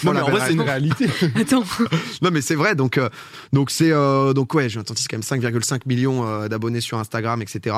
Non, 0.03 0.13
mais 0.13 0.21
en 0.21 0.29
vrai, 0.29 0.41
c'est 0.47 0.53
une 0.53 0.61
réalité. 0.61 1.07
Attends. 1.35 1.63
Non 2.21 2.29
mais 2.31 2.41
c'est 2.41 2.55
vrai 2.55 2.75
donc 2.75 2.97
euh, 2.97 3.09
donc 3.51 3.69
c'est 3.69 3.91
euh, 3.91 4.33
donc 4.33 4.53
ouais 4.53 4.69
j'ai 4.69 4.79
entendu 4.79 5.01
c'est 5.01 5.07
quand 5.09 5.17
même 5.17 5.41
5,5 5.41 5.81
millions 5.85 6.25
euh, 6.25 6.47
d'abonnés 6.47 6.81
sur 6.81 6.97
Instagram 6.97 7.41
etc 7.41 7.75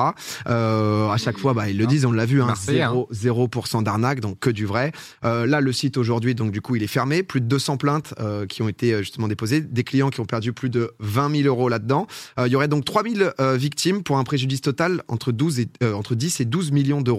euh, 0.48 1.08
à 1.08 1.16
chaque 1.16 1.38
fois 1.38 1.52
bah 1.54 1.68
ils 1.68 1.76
le 1.78 1.86
disent 1.86 2.04
on 2.04 2.12
l'a 2.12 2.26
vu 2.26 2.42
hein, 2.42 2.46
Marseillais, 2.46 2.82
hein. 2.82 3.04
0, 3.10 3.48
0% 3.52 3.82
d'arnaque 3.82 4.20
donc 4.20 4.38
que 4.38 4.50
du 4.50 4.66
vrai 4.66 4.92
Euh, 5.24 5.46
là 5.46 5.60
le 5.60 5.72
site 5.72 5.96
aujourd'hui 5.96 6.34
donc 6.34 6.52
du 6.52 6.60
coup 6.60 6.76
il 6.76 6.82
est 6.82 6.86
fermé 6.88 7.22
plus 7.22 7.40
de 7.40 7.46
200 7.46 7.76
plaintes 7.76 8.14
euh, 8.20 8.46
qui 8.46 8.62
ont 8.62 8.68
été 8.68 8.92
euh, 8.92 8.98
justement 9.00 9.28
déposées 9.28 9.60
des 9.60 9.84
clients 9.84 10.10
qui 10.10 10.20
ont 10.20 10.26
perdu 10.26 10.52
plus 10.52 10.70
de 10.70 10.92
20 11.00 11.42
000 11.42 11.48
euros 11.48 11.68
là-dedans 11.68 12.06
Euh, 12.38 12.46
il 12.46 12.52
y 12.52 12.56
aurait 12.56 12.68
donc 12.68 12.84
3 12.84 13.02
000 13.02 13.30
euh, 13.40 13.56
victimes 13.56 14.02
pour 14.02 14.18
un 14.18 14.24
préjudice 14.24 14.60
total 14.60 15.02
entre 15.08 15.32
12 15.32 15.60
et 15.60 15.68
euh, 15.82 15.94
entre 15.94 16.14
10 16.14 16.40
et 16.40 16.44
12 16.44 16.70
millions 16.72 17.00
d'euros 17.00 17.15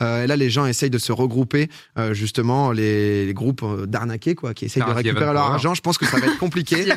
Euh, 0.00 0.24
et 0.24 0.26
là 0.26 0.36
les 0.36 0.50
gens 0.50 0.66
essayent 0.66 0.90
de 0.90 0.98
se 0.98 1.12
regrouper 1.12 1.68
euh, 1.98 2.14
justement 2.14 2.72
les, 2.72 3.26
les 3.26 3.34
groupes 3.34 3.62
euh, 3.62 3.86
d'arnaqués 3.86 4.34
quoi 4.34 4.54
qui 4.54 4.66
essayent 4.66 4.82
de 4.82 4.90
récupérer 4.90 5.32
leur 5.32 5.44
argent 5.44 5.74
je 5.74 5.80
pense 5.80 5.98
que 5.98 6.06
ça 6.06 6.18
va 6.18 6.26
être 6.26 6.38
compliqué 6.38 6.84
là 6.84 6.96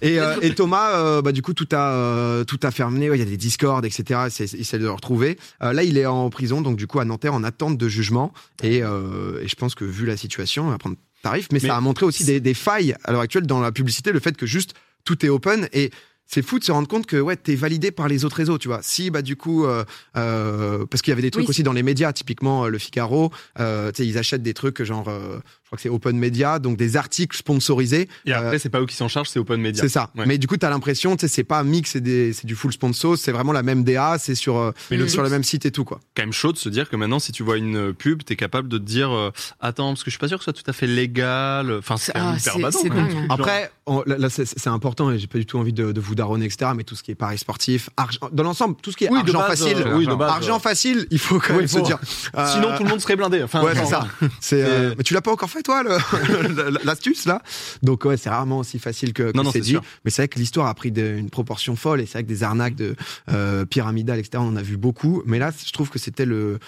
et, 0.00 0.18
euh, 0.20 0.36
et 0.42 0.54
Thomas, 0.54 1.22
bah, 1.22 1.32
du 1.32 1.40
coup, 1.42 1.54
tout 1.54 1.68
a, 1.72 2.44
tout 2.46 2.60
a 2.62 2.70
fermé. 2.70 3.08
Ouais, 3.08 3.16
Il 3.16 3.20
y 3.20 3.22
a 3.22 3.28
des 3.28 3.36
discords, 3.36 3.84
etc. 3.84 4.20
Il 4.38 4.60
essaie 4.60 4.78
de 4.78 4.84
le 4.84 4.90
retrouver. 4.90 5.38
Là, 5.60 5.82
il 5.82 5.96
est 5.96 6.06
en 6.06 6.28
prison, 6.30 6.60
donc 6.60 6.76
du 6.76 6.86
coup, 6.86 7.00
à 7.00 7.04
Nanterre, 7.04 7.34
en 7.34 7.42
attente 7.42 7.78
de 7.78 7.88
jugement. 7.88 8.32
Et, 8.62 8.78
et 8.78 8.82
je 8.82 9.54
pense 9.54 9.74
que 9.74 9.84
vu 9.84 10.04
la 10.06 10.16
situation, 10.16 10.66
il 10.66 10.70
va 10.70 10.78
prendre 10.78 10.96
tarif. 11.22 11.48
Mais, 11.50 11.58
Mais 11.62 11.68
ça 11.68 11.76
a 11.76 11.80
montré 11.80 12.06
aussi 12.06 12.24
des, 12.24 12.40
des 12.40 12.54
failles 12.54 12.94
à 13.04 13.12
l'heure 13.12 13.22
actuelle 13.22 13.46
dans 13.46 13.60
la 13.60 13.72
publicité, 13.72 14.12
le 14.12 14.20
fait 14.20 14.36
que 14.36 14.46
juste 14.46 14.74
tout 15.04 15.24
est 15.24 15.28
open. 15.28 15.68
Et 15.72 15.90
c'est 16.26 16.42
fou 16.42 16.58
de 16.58 16.64
se 16.64 16.72
rendre 16.72 16.88
compte 16.88 17.06
que 17.06 17.16
ouais, 17.20 17.36
t'es 17.36 17.54
validé 17.54 17.90
par 17.90 18.08
les 18.08 18.24
autres 18.24 18.36
réseaux, 18.36 18.58
tu 18.58 18.68
vois. 18.68 18.80
Si 18.82 19.10
bah 19.10 19.22
du 19.22 19.36
coup, 19.36 19.64
euh, 19.66 19.84
euh, 20.16 20.86
parce 20.86 21.02
qu'il 21.02 21.10
y 21.10 21.12
avait 21.12 21.22
des 21.22 21.30
trucs 21.30 21.44
Oui. 21.44 21.50
aussi 21.50 21.62
dans 21.62 21.72
les 21.72 21.82
médias, 21.82 22.12
typiquement 22.12 22.64
euh, 22.64 22.68
le 22.68 22.78
Figaro, 22.78 23.30
euh, 23.60 23.92
tu 23.92 24.02
sais, 24.02 24.08
ils 24.08 24.18
achètent 24.18 24.42
des 24.42 24.54
trucs 24.54 24.82
genre, 24.82 25.08
euh, 25.08 25.38
crois 25.74 25.76
que 25.76 25.82
c'est 25.82 25.88
Open 25.88 26.16
Media, 26.18 26.58
donc 26.58 26.76
des 26.76 26.96
articles 26.96 27.36
sponsorisés. 27.36 28.08
Et 28.26 28.32
après, 28.32 28.58
c'est 28.58 28.68
pas 28.70 28.80
eux 28.80 28.86
qui 28.86 28.96
s'en 28.96 29.08
chargent, 29.08 29.28
c'est 29.28 29.38
Open 29.38 29.60
Media. 29.60 29.82
C'est 29.82 29.88
ça. 29.88 30.10
Ouais. 30.16 30.24
Mais 30.26 30.38
du 30.38 30.46
coup, 30.46 30.56
tu 30.56 30.64
as 30.66 30.70
l'impression, 30.70 31.16
tu 31.16 31.22
sais, 31.22 31.28
c'est 31.28 31.44
pas 31.44 31.58
un 31.60 31.64
mix, 31.64 31.90
c'est 31.92 32.00
du 32.46 32.54
full 32.54 32.72
sponsor, 32.72 33.16
c'est 33.18 33.32
vraiment 33.32 33.52
la 33.52 33.62
même 33.62 33.84
DA, 33.84 34.16
c'est 34.18 34.34
sur, 34.34 34.56
euh, 34.56 34.72
Mais 34.90 34.96
le 34.96 35.08
sur 35.08 35.22
le 35.22 35.28
même 35.30 35.44
site 35.44 35.66
et 35.66 35.70
tout, 35.70 35.84
quoi. 35.84 36.00
quand 36.16 36.22
même 36.22 36.32
chaud 36.32 36.52
de 36.52 36.58
se 36.58 36.68
dire 36.68 36.88
que 36.88 36.96
maintenant, 36.96 37.18
si 37.18 37.32
tu 37.32 37.42
vois 37.42 37.56
une 37.58 37.92
pub, 37.94 38.22
t'es 38.24 38.36
capable 38.36 38.68
de 38.68 38.78
te 38.78 38.82
dire 38.84 39.10
euh, 39.12 39.30
Attends, 39.60 39.88
parce 39.88 40.02
que 40.04 40.10
je 40.10 40.14
suis 40.14 40.18
pas 40.20 40.28
sûr 40.28 40.38
que 40.38 40.44
ce 40.44 40.50
soit 40.52 40.62
tout 40.62 40.68
à 40.70 40.72
fait 40.72 40.86
légal. 40.86 41.72
Enfin, 41.78 41.96
c'est 41.96 42.12
Ah, 42.14 42.34
hyper 42.38 42.58
badant. 42.58 42.78
Après, 43.30 43.70
on- 43.86 44.02
là, 44.06 44.16
là, 44.18 44.28
c'est 44.30 44.66
important 44.68 45.10
et 45.10 45.18
j'ai 45.18 45.26
pas 45.26 45.38
du 45.38 45.46
tout 45.46 45.58
envie 45.58 45.72
de, 45.72 45.92
de 45.92 46.00
vous 46.00 46.14
daronner, 46.14 46.46
etc. 46.46 46.70
Mais 46.76 46.84
tout 46.84 46.94
ce 46.96 47.02
qui 47.02 47.10
est 47.10 47.14
paris 47.14 47.38
sportif, 47.38 47.90
argent, 47.96 48.18
dans 48.32 48.42
l'ensemble, 48.42 48.76
tout 48.82 48.92
ce 48.92 48.96
qui 48.96 49.04
est 49.04 49.10
Oui, 49.10 49.22
de 49.22 49.28
argent 49.28 49.38
base, 49.48 49.58
facile, 49.60 49.76
euh, 49.86 49.96
oui, 49.96 50.06
de 50.06 50.14
base, 50.14 50.30
argent 50.30 50.56
euh, 50.56 50.60
facile, 50.60 51.06
il 51.10 51.18
faut 51.18 51.38
quand 51.38 51.52
Oui, 51.54 51.60
même 51.60 51.68
se 51.68 51.80
dire. 51.80 51.98
euh, 52.36 52.46
Sinon, 52.52 52.76
tout 52.76 52.84
le 52.84 52.88
monde 52.90 53.00
serait 53.00 53.16
blindé. 53.16 53.42
Enfin, 53.42 53.62
Ouais, 53.62 53.74
c'est 53.74 53.86
ça. 53.86 54.06
Euh, 54.52 54.94
mais 54.96 55.04
tu 55.04 55.14
l'as 55.14 55.22
pas 55.22 55.32
encore 55.32 55.50
fait, 55.50 55.62
toi, 55.64 55.82
le- 55.82 56.78
l'astuce, 56.84 57.26
là 57.26 57.42
Donc, 57.82 58.04
ouais, 58.04 58.16
c'est 58.16 58.30
rarement 58.30 58.58
aussi 58.58 58.78
facile 58.78 59.12
que, 59.12 59.32
c'est 59.52 59.60
dit. 59.60 59.70
sûr. 59.70 59.82
Mais 60.04 60.10
c'est 60.10 60.22
vrai 60.22 60.28
que 60.28 60.38
l'histoire 60.38 60.68
a 60.68 60.74
pris 60.74 60.92
de- 60.92 61.16
une 61.18 61.30
proportion 61.30 61.74
folle 61.76 62.00
et 62.00 62.06
c'est 62.06 62.12
vrai 62.12 62.22
que 62.22 62.28
des 62.28 62.42
arnaques 62.44 62.76
de 62.76 62.94
euh, 63.30 63.64
pyramidales, 63.64 64.18
etc., 64.18 64.38
on 64.38 64.48
en 64.48 64.56
a 64.56 64.62
vu 64.62 64.76
beaucoup. 64.76 65.22
Mais 65.26 65.38
là, 65.38 65.50
je 65.66 65.72
trouve 65.72 65.90
que 65.90 65.98
c'était 65.98 66.24
le, 66.26 66.58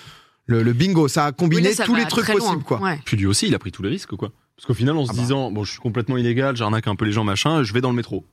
le, 0.47 0.62
le 0.62 0.73
bingo. 0.73 1.07
Ça 1.09 1.26
a 1.26 1.33
combiné 1.33 1.73
ça 1.73 1.85
tous 1.85 1.93
va 1.93 1.99
les 2.00 2.07
trucs 2.07 2.26
loin. 2.29 2.38
possibles, 2.38 2.62
quoi. 2.65 2.81
Ouais. 2.81 2.99
Puis 3.05 3.17
lui 3.17 3.26
aussi, 3.26 3.47
il 3.47 3.55
a 3.55 3.59
pris 3.59 3.71
tous 3.73 3.83
les 3.83 3.88
risques, 3.91 4.17
quoi. 4.17 4.33
Parce 4.57 4.67
qu'au 4.67 4.75
final, 4.75 4.97
en 4.97 5.05
se 5.05 5.11
Ah 5.11 5.15
bah. 5.15 5.21
disant, 5.21 5.50
bon, 5.50 5.65
je 5.65 5.73
suis 5.73 5.81
complètement 5.81 6.17
illégal, 6.17 6.57
j'arnaque 6.57 6.87
un 6.88 6.97
peu 6.97 7.05
les 7.05 7.12
gens, 7.12 7.25
machin, 7.25 7.62
je 7.62 7.73
vais 7.75 7.81
dans 7.83 7.91
le 7.91 7.97
métro. 7.97 8.25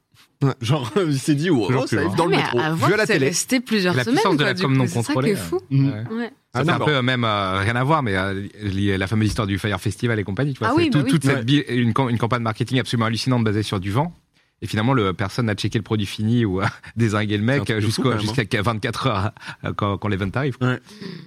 Ouais. 0.42 0.54
Genre, 0.62 0.90
il 1.06 1.20
s'est 1.20 1.36
dit, 1.36 1.50
oh, 1.50 1.66
Toujours 1.68 1.84
oh, 1.84 1.88
ça 1.88 1.98
arrive 1.98 2.16
dans 2.16 2.26
le 2.26 2.38
métro. 2.38 2.58
Vu 2.88 2.94
à 2.94 2.98
la 2.98 3.06
télé. 3.06 3.28
resté 3.28 3.60
plusieurs 3.60 3.94
La 3.96 4.04
semaines. 4.06 4.24
de 4.32 4.36
quoi, 4.38 4.46
la 4.46 4.54
du 4.54 4.62
com 4.62 4.72
coup, 4.72 4.78
non 4.78 4.86
c'est 4.88 4.94
ça 4.94 5.00
qui 5.02 5.06
contrôlée. 5.08 5.32
est 5.32 5.36
fou. 5.36 5.60
Ouais. 5.72 6.32
Ah, 6.56 6.60
Ça 6.60 6.66
fait 6.66 6.70
un 6.70 6.74
d'accord. 6.74 6.88
peu 6.88 6.96
euh, 6.96 7.02
même 7.02 7.24
euh, 7.24 7.60
rien 7.60 7.76
à 7.76 7.84
voir, 7.84 8.04
mais 8.04 8.16
euh, 8.16 8.48
lié 8.62 8.98
la 8.98 9.08
fameuse 9.08 9.28
histoire 9.30 9.48
du 9.48 9.58
Fire 9.58 9.82
Festival 9.82 10.20
et 10.20 10.24
compagnie. 10.24 10.54
Tu 10.54 10.60
vois, 10.60 10.68
Ah 10.70 10.74
c'est 10.76 10.84
oui, 10.84 10.90
tout- 10.92 11.00
bah 11.00 11.04
oui. 11.06 11.10
toute 11.12 11.24
cette 11.24 11.50
Ouais. 11.50 11.66
une, 11.76 11.94
cam- 11.94 12.10
une 12.10 12.18
campagne 12.20 12.44
marketing 12.44 12.80
absolument 12.80 13.08
hallucinante 13.08 13.44
basée 13.44 13.64
sur 13.64 13.80
du 13.80 13.92
vent. 13.92 14.14
Et 14.62 14.68
finalement, 14.68 14.94
le, 14.94 15.14
personne 15.14 15.48
n'a 15.48 15.56
checké 15.56 15.78
le 15.80 15.84
produit 15.84 16.06
fini 16.06 16.46
ou 16.46 16.62
a 16.62 16.70
désingué 16.96 17.38
le 17.38 17.44
mec 17.44 17.64
quand 17.66 17.74
même, 17.74 17.84
hein. 18.14 18.18
jusqu'à 18.20 18.62
24 18.62 19.08
heures 19.08 19.32
euh, 19.66 19.74
quand, 19.76 19.98
quand 19.98 20.08
l'event 20.08 20.30
arrive. 20.36 20.56
Ouais. 20.62 20.80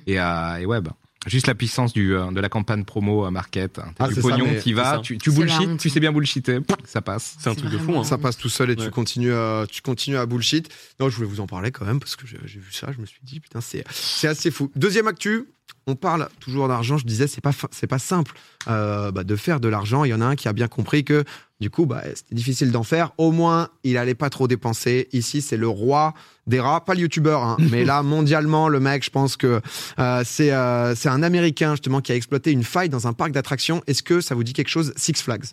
Et, 0.06 0.18
euh, 0.20 0.56
et 0.58 0.64
ouais, 0.66 0.80
bah, 0.80 0.92
juste 1.26 1.46
la 1.46 1.54
puissance 1.54 1.92
du, 1.92 2.14
euh, 2.14 2.30
de 2.30 2.40
la 2.40 2.48
campagne 2.48 2.84
promo 2.84 3.26
euh, 3.26 3.30
market. 3.30 3.80
Ah, 3.98 4.08
du 4.08 4.20
pognon 4.20 4.46
qui 4.62 4.72
va, 4.72 4.98
tu, 4.98 5.18
tu 5.18 5.30
bullshit, 5.30 5.78
tu 5.78 5.90
sais 5.90 6.00
bien 6.00 6.12
bullshiter, 6.12 6.60
ça 6.84 7.02
passe. 7.02 7.36
C'est 7.38 7.50
un 7.50 7.54
truc 7.54 7.70
de 7.70 7.78
fou. 7.78 7.96
Hein. 7.96 8.04
Ça 8.04 8.18
passe 8.18 8.36
tout 8.36 8.48
seul 8.48 8.70
et 8.70 8.76
tu 8.76 8.90
continues 8.90 9.34
à, 9.34 9.66
tu 9.70 9.82
continues 9.82 10.16
à 10.16 10.26
bullshit. 10.26 10.68
Non, 11.00 11.08
je 11.08 11.16
voulais 11.16 11.28
vous 11.28 11.40
en 11.40 11.46
parler 11.46 11.70
quand 11.70 11.84
même 11.84 12.00
parce 12.00 12.16
que 12.16 12.26
j'ai 12.26 12.38
vu 12.38 12.72
ça, 12.72 12.92
je 12.92 13.00
me 13.00 13.06
suis 13.06 13.20
dit 13.22 13.40
putain 13.40 13.60
c'est 13.60 13.84
assez 14.26 14.50
fou. 14.50 14.70
Deuxième 14.76 15.08
actu, 15.08 15.46
on 15.86 15.94
parle 15.94 16.28
toujours 16.40 16.68
d'argent. 16.68 16.98
Je 16.98 17.06
disais, 17.06 17.26
c'est 17.26 17.40
pas 17.40 17.52
c'est 17.70 17.86
pas 17.86 17.98
simple 17.98 18.32
euh, 18.68 19.12
bah, 19.12 19.24
de 19.24 19.36
faire 19.36 19.60
de 19.60 19.68
l'argent. 19.68 20.04
Il 20.04 20.08
y 20.08 20.14
en 20.14 20.20
a 20.20 20.24
un 20.24 20.36
qui 20.36 20.48
a 20.48 20.52
bien 20.52 20.68
compris 20.68 21.04
que 21.04 21.24
du 21.60 21.70
coup, 21.70 21.86
bah, 21.86 22.02
c'était 22.14 22.34
difficile 22.34 22.72
d'en 22.72 22.82
faire. 22.82 23.12
Au 23.18 23.30
moins, 23.30 23.68
il 23.84 23.96
allait 23.96 24.14
pas 24.14 24.28
trop 24.28 24.48
dépenser. 24.48 25.08
Ici, 25.12 25.40
c'est 25.40 25.56
le 25.56 25.68
roi 25.68 26.12
des 26.46 26.60
rats, 26.60 26.84
pas 26.84 26.94
le 26.94 27.00
youtubeur, 27.00 27.42
hein, 27.42 27.56
mais 27.70 27.84
là, 27.84 28.02
mondialement, 28.02 28.68
le 28.68 28.80
mec, 28.80 29.04
je 29.04 29.10
pense 29.10 29.36
que 29.36 29.60
euh, 29.98 30.22
c'est 30.24 30.52
euh, 30.52 30.94
c'est 30.94 31.08
un 31.08 31.22
Américain 31.22 31.72
justement 31.72 32.00
qui 32.00 32.12
a 32.12 32.16
exploité 32.16 32.50
une 32.52 32.64
faille 32.64 32.88
dans 32.88 33.06
un 33.06 33.12
parc 33.12 33.32
d'attractions. 33.32 33.82
Est-ce 33.86 34.02
que 34.02 34.20
ça 34.20 34.34
vous 34.34 34.44
dit 34.44 34.52
quelque 34.52 34.68
chose, 34.68 34.92
Six 34.96 35.22
Flags? 35.22 35.46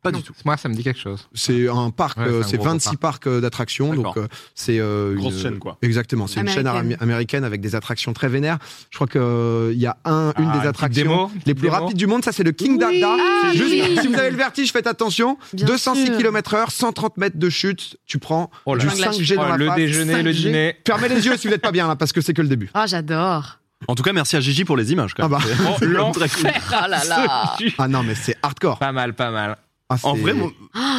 Pas 0.00 0.12
Non, 0.12 0.18
du 0.18 0.24
tout. 0.24 0.32
Moi, 0.44 0.56
ça 0.56 0.68
me 0.68 0.74
dit 0.74 0.84
quelque 0.84 1.00
chose. 1.00 1.28
C'est 1.34 1.68
un 1.68 1.90
parc, 1.90 2.18
Ouais, 2.18 2.24
euh, 2.28 2.40
c'est 2.42 2.46
un 2.46 2.48
c'est 2.50 2.56
gros 2.58 2.66
26 2.66 2.88
parc. 2.90 3.00
parcs 3.00 3.26
euh, 3.26 3.40
d'attractions, 3.40 3.92
donc 3.94 4.16
euh, 4.16 4.28
c'est 4.54 4.78
euh, 4.78 5.16
Grosse 5.16 5.34
une- 5.34 5.40
chaîne, 5.42 5.58
quoi. 5.58 5.76
Exactement, 5.82 6.28
c'est 6.28 6.40
une 6.40 6.48
chaîne 6.48 6.68
Américaine. 7.00 7.42
avec 7.42 7.60
des 7.60 7.74
attractions 7.74 8.12
très 8.12 8.28
vénères. 8.28 8.58
Je 8.90 8.96
crois 8.96 9.08
que 9.08 9.18
euh, 9.18 9.72
il 9.72 9.80
y 9.80 9.86
a 9.86 9.96
un, 10.04 10.32
une 10.38 10.50
Ah, 10.54 10.58
des 10.60 10.68
attractions 10.68 11.02
démo, 11.02 11.30
les 11.46 11.54
plus 11.54 11.68
démo. 11.68 11.72
rapides 11.82 11.96
du 11.96 12.06
monde. 12.06 12.24
Ça, 12.24 12.30
c'est 12.30 12.44
le 12.44 12.52
King 12.52 12.72
Oui. 12.80 13.00
Dada. 13.00 13.16
Ah, 13.44 13.50
Juste, 13.52 13.64
oui. 13.72 13.98
si 14.00 14.06
vous 14.06 14.14
avez 14.14 14.30
le 14.30 14.36
vertige, 14.36 14.70
faites 14.70 14.86
attention. 14.86 15.36
Bien 15.52 15.66
206 15.66 16.06
sûr. 16.06 16.16
km/h, 16.16 16.70
130 16.70 17.16
mètres 17.16 17.36
de 17.38 17.50
chute. 17.50 17.96
Tu 18.06 18.18
prends 18.18 18.50
Oh 18.66 18.76
du 18.76 18.86
là. 18.86 18.92
5G 18.92 19.34
dans 19.34 19.42
Oh, 19.46 19.48
la 19.48 19.56
le 19.56 19.66
face. 19.66 19.76
déjeuner, 19.76 20.22
le 20.22 20.30
5G. 20.32 20.36
dîner. 20.44 20.76
Fermez 20.86 21.08
les 21.08 21.26
yeux 21.26 21.36
si 21.36 21.48
vous 21.48 21.52
n'êtes 21.52 21.60
pas 21.62 21.72
bien 21.72 21.88
là, 21.88 21.96
parce 21.96 22.12
que 22.12 22.20
c'est 22.20 22.34
que 22.34 22.42
le 22.42 22.48
début. 22.48 22.70
Ah, 22.74 22.86
j'adore. 22.86 23.58
En 23.88 23.94
tout 23.94 24.02
cas, 24.04 24.12
merci 24.12 24.36
à 24.36 24.40
Gigi 24.40 24.64
pour 24.64 24.76
les 24.76 24.92
images. 24.92 25.14
Quand 25.14 25.24
Ah 25.24 25.28
bah. 25.28 25.38
C'est- 25.42 25.54
Oh, 25.68 25.84
l'enfer. 25.84 26.28
Ah 26.72 26.86
là 26.88 27.04
là. 27.04 27.56
Ah 27.78 27.88
non, 27.88 28.02
mais 28.04 28.14
c'est 28.14 28.36
hardcore. 28.42 28.78
Pas 28.78 28.92
mal, 28.92 29.14
pas 29.14 29.30
mal. 29.32 29.56
Ah, 29.90 29.96
En 30.02 30.14
vrai, 30.14 30.34
mon- 30.34 30.52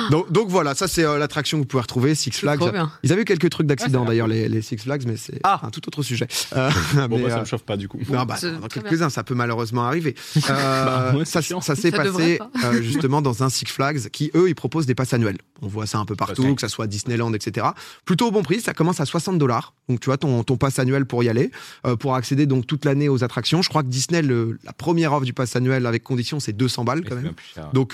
donc, 0.09 0.31
donc 0.31 0.49
voilà, 0.49 0.73
ça 0.73 0.87
c'est 0.87 1.03
euh, 1.05 1.19
l'attraction 1.19 1.57
que 1.59 1.61
vous 1.61 1.67
pouvez 1.67 1.81
retrouver, 1.81 2.15
Six 2.15 2.31
Flags. 2.31 2.59
Ils 3.03 3.11
avaient 3.13 3.21
eu 3.21 3.25
quelques 3.25 3.49
trucs 3.51 3.67
d'accident 3.67 4.01
Ouais, 4.01 4.07
d'ailleurs, 4.07 4.27
les, 4.27 4.49
les 4.49 4.63
Six 4.63 4.77
Flags, 4.77 5.03
mais 5.05 5.15
c'est 5.15 5.39
Ah. 5.43 5.59
un 5.63 5.69
tout 5.69 5.87
autre 5.87 6.01
sujet. 6.01 6.27
Euh, 6.57 7.07
bon, 7.07 7.17
mais, 7.17 7.23
bah, 7.25 7.29
ça 7.29 7.37
euh, 7.37 7.39
me 7.41 7.45
chauffe 7.45 7.61
pas 7.63 7.77
du 7.77 7.87
coup. 7.87 7.99
Ah 8.15 8.25
bah, 8.25 8.35
dans 8.59 8.67
quelques-uns, 8.67 9.09
ça 9.11 9.23
peut 9.23 9.35
malheureusement 9.35 9.83
arriver. 9.85 10.15
Euh, 10.49 11.11
Bah, 11.11 11.17
ouais, 11.17 11.25
ça 11.25 11.41
s'est 11.43 11.91
passé 11.91 12.39
euh, 12.65 12.81
justement 12.81 13.21
dans 13.21 13.43
un 13.43 13.49
Six 13.49 13.65
Flags 13.67 14.09
qui, 14.09 14.31
eux, 14.35 14.49
ils 14.49 14.55
proposent 14.55 14.87
des 14.87 14.95
passes 14.95 15.13
annuelles. 15.13 15.37
On 15.61 15.67
voit 15.67 15.85
ça 15.85 15.99
un 15.99 16.05
peu 16.05 16.15
partout, 16.15 16.55
que 16.55 16.61
ça 16.61 16.69
soit 16.69 16.87
Disneyland, 16.87 17.31
etc. 17.33 17.67
Plutôt 18.05 18.27
au 18.27 18.31
bon 18.31 18.41
prix, 18.41 18.59
ça 18.61 18.73
commence 18.73 18.99
à 18.99 19.05
60 19.05 19.37
dollars. 19.37 19.73
Donc 19.87 19.99
tu 19.99 20.05
vois 20.07 20.17
ton, 20.17 20.43
ton 20.43 20.57
pass 20.57 20.79
annuel 20.79 21.05
pour 21.05 21.23
y 21.23 21.29
aller, 21.29 21.51
euh, 21.85 21.95
pour 21.95 22.15
accéder 22.15 22.47
donc 22.47 22.65
toute 22.65 22.85
l'année 22.85 23.09
aux 23.09 23.23
attractions. 23.23 23.61
Je 23.61 23.69
crois 23.69 23.83
que 23.83 23.89
Disney, 23.89 24.21
le- 24.23 24.57
la 24.63 24.73
première 24.73 25.13
offre 25.13 25.25
du 25.25 25.33
pass 25.33 25.55
annuel 25.55 25.85
avec 25.85 26.03
condition, 26.03 26.39
c'est 26.39 26.53
200 26.53 26.83
balles 26.85 27.03
quand 27.07 27.15
même. 27.15 27.33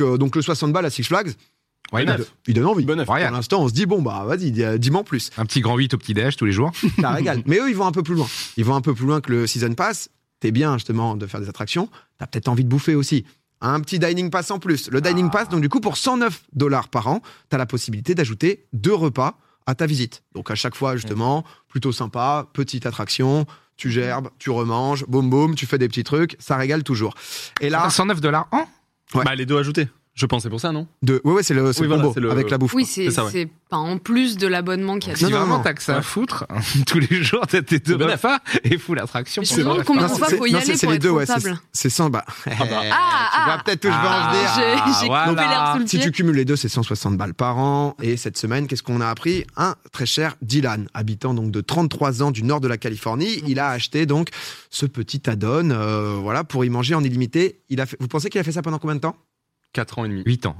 euh, 0.01 0.17
donc 0.17 0.35
le 0.37 0.41
60 0.41 0.71
balles 0.71 0.84
à 0.85 0.89
Six 0.89 1.03
Flags, 1.03 1.33
Why 1.91 2.01
il, 2.01 2.05
donne- 2.07 2.25
il 2.47 2.53
donne 2.55 2.65
envie. 2.65 2.85
Bon 2.85 2.95
neuf. 2.95 3.05
Pour 3.05 3.15
l'instant, 3.15 3.61
on 3.63 3.67
se 3.67 3.73
dit 3.73 3.85
bon 3.85 4.01
bah 4.01 4.23
vas-y, 4.25 4.51
dis- 4.51 4.63
dis-moi 4.79 5.01
en 5.01 5.03
plus. 5.03 5.29
Un 5.37 5.45
petit 5.45 5.61
grand 5.61 5.75
8 5.77 5.93
au 5.93 5.97
petit-déj 5.97 6.35
tous 6.35 6.45
les 6.45 6.51
jours. 6.51 6.71
Ça 7.01 7.11
régale. 7.11 7.43
Mais 7.45 7.57
eux, 7.59 7.69
ils 7.69 7.75
vont 7.75 7.85
un 7.85 7.91
peu 7.91 8.01
plus 8.03 8.15
loin. 8.15 8.27
Ils 8.57 8.65
vont 8.65 8.75
un 8.75 8.81
peu 8.81 8.93
plus 8.95 9.05
loin 9.05 9.21
que 9.21 9.31
le 9.31 9.45
Season 9.47 9.73
Pass. 9.73 10.09
T'es 10.39 10.51
bien, 10.51 10.73
justement, 10.77 11.15
de 11.15 11.27
faire 11.27 11.39
des 11.41 11.49
attractions. 11.49 11.89
T'as 12.17 12.27
peut-être 12.27 12.47
envie 12.47 12.63
de 12.63 12.69
bouffer 12.69 12.95
aussi. 12.95 13.23
Un 13.61 13.79
petit 13.79 13.99
Dining 13.99 14.29
Pass 14.29 14.51
en 14.51 14.59
plus. 14.59 14.89
Le 14.91 14.99
Dining 14.99 15.29
Pass, 15.29 15.47
donc 15.49 15.61
du 15.61 15.69
coup, 15.69 15.79
pour 15.79 15.95
109 15.97 16.43
dollars 16.53 16.89
par 16.89 17.07
an, 17.07 17.21
t'as 17.49 17.57
la 17.57 17.65
possibilité 17.65 18.13
d'ajouter 18.15 18.65
deux 18.73 18.93
repas 18.93 19.37
à 19.65 19.75
ta 19.75 19.85
visite. 19.85 20.23
Donc 20.33 20.51
à 20.51 20.55
chaque 20.55 20.75
fois, 20.75 20.95
justement, 20.95 21.43
plutôt 21.67 21.91
sympa, 21.91 22.47
petite 22.53 22.85
attraction. 22.85 23.45
Tu 23.77 23.91
gerbes, 23.91 24.29
tu 24.39 24.49
remanges, 24.49 25.05
boum 25.07 25.29
boum, 25.29 25.55
tu 25.55 25.65
fais 25.65 25.77
des 25.77 25.87
petits 25.87 26.03
trucs, 26.03 26.35
ça 26.39 26.55
régale 26.57 26.83
toujours. 26.83 27.13
Et 27.61 27.69
là, 27.69 27.89
109 27.89 28.21
dollars 28.21 28.47
Ouais. 29.13 29.23
Bah, 29.23 29.35
les 29.35 29.45
deux 29.45 29.57
ajoutés. 29.57 29.87
Je 30.15 30.25
pensais 30.25 30.49
pour 30.49 30.61
ça, 30.61 30.71
non? 30.71 30.87
De... 31.01 31.19
ouais, 31.25 31.33
ouais, 31.33 31.43
c'est 31.43 31.53
le, 31.53 31.73
c'est 31.73 31.81
Oui, 31.81 31.87
le 31.87 31.87
voilà, 31.89 32.03
combo 32.03 32.13
c'est 32.13 32.21
le- 32.21 32.31
avec 32.31 32.49
la 32.49 32.57
bouffe. 32.57 32.73
Oui, 32.73 32.85
c'est 32.85 33.11
ça, 33.11 33.25
ouais. 33.25 33.31
c'est 33.33 33.49
pas 33.69 33.75
en 33.75 33.97
plus 33.97 34.37
de 34.37 34.47
l'abonnement 34.47 34.97
qu'il 34.97 35.09
y 35.11 35.13
a 35.13 35.17
Si 35.17 35.25
Non, 35.25 35.29
non, 35.31 35.37
vraiment 35.39 35.57
non. 35.57 35.63
t'as 35.63 35.73
que 35.73 35.83
ça 35.83 35.97
à 35.97 36.01
foutre, 36.01 36.45
tous 36.87 36.99
les 36.99 37.21
jours 37.21 37.45
t'as 37.45 37.61
tes 37.61 37.79
deux 37.79 37.95
repas 37.95 38.39
et 38.63 38.77
full 38.77 38.97
attraction. 38.99 39.41
Mais 39.41 39.45
je 39.45 39.55
me 39.55 39.59
demande 39.63 39.83
combien 39.83 40.07
Non, 40.07 40.13
de 40.13 40.17
fois 40.17 40.29
faut 40.29 40.45
y 40.45 40.53
non, 40.53 40.59
aller 40.59 40.77
pour 40.77 40.89
les 40.91 40.95
être 40.95 41.01
deux, 41.01 41.09
ouais, 41.09 41.25
c'est- 41.25 41.33
rentable. 41.33 41.59
C'est 41.73 41.89
100, 41.89 42.09
bah. 42.11 42.23
Ah, 42.27 42.31
tu 42.45 42.55
vois 42.55 42.77
ah. 42.93 43.61
peut-être 43.65 43.83
où 43.83 43.89
je 43.89 43.91
vais 43.91 44.07
en 44.07 44.31
venir. 44.31 44.95
J'ai 45.01 45.07
voilà. 45.07 45.27
coupé 45.29 45.41
l'air 45.41 45.71
sous 45.73 45.79
le 45.79 45.87
Si 45.87 45.99
tu 45.99 46.11
cumules 46.11 46.35
les 46.37 46.45
deux, 46.45 46.55
c'est 46.55 46.69
160 46.69 47.17
balles 47.17 47.33
par 47.33 47.57
an. 47.57 47.97
Et 48.01 48.15
cette 48.15 48.37
semaine, 48.37 48.67
qu'est-ce 48.67 48.83
qu'on 48.83 49.01
a 49.01 49.07
appris? 49.09 49.45
Un 49.57 49.75
très 49.91 50.05
cher 50.05 50.37
Dylan, 50.41 50.87
habitant 50.93 51.33
donc 51.33 51.51
de 51.51 51.59
33 51.59 52.23
ans 52.23 52.31
du 52.31 52.43
nord 52.43 52.61
de 52.61 52.69
la 52.69 52.77
Californie. 52.77 53.43
Il 53.47 53.59
a 53.59 53.67
acheté 53.69 54.05
donc 54.05 54.29
ce 54.69 54.85
petit 54.85 55.29
add-on, 55.29 55.71
euh, 55.71 56.15
voilà, 56.21 56.45
pour 56.45 56.63
y 56.63 56.69
manger 56.69 56.95
en 56.95 57.03
illimité. 57.03 57.59
Il 57.69 57.81
a 57.81 57.85
vous 57.99 58.07
pensez 58.07 58.29
qu'il 58.29 58.39
a 58.39 58.45
fait 58.45 58.53
ça 58.53 58.61
pendant 58.61 58.79
combien 58.79 58.95
de 58.95 59.01
temps? 59.01 59.17
4 59.75 59.99
ans 59.99 60.05
et 60.05 60.09
demi. 60.09 60.23
8 60.25 60.45
ans. 60.47 60.55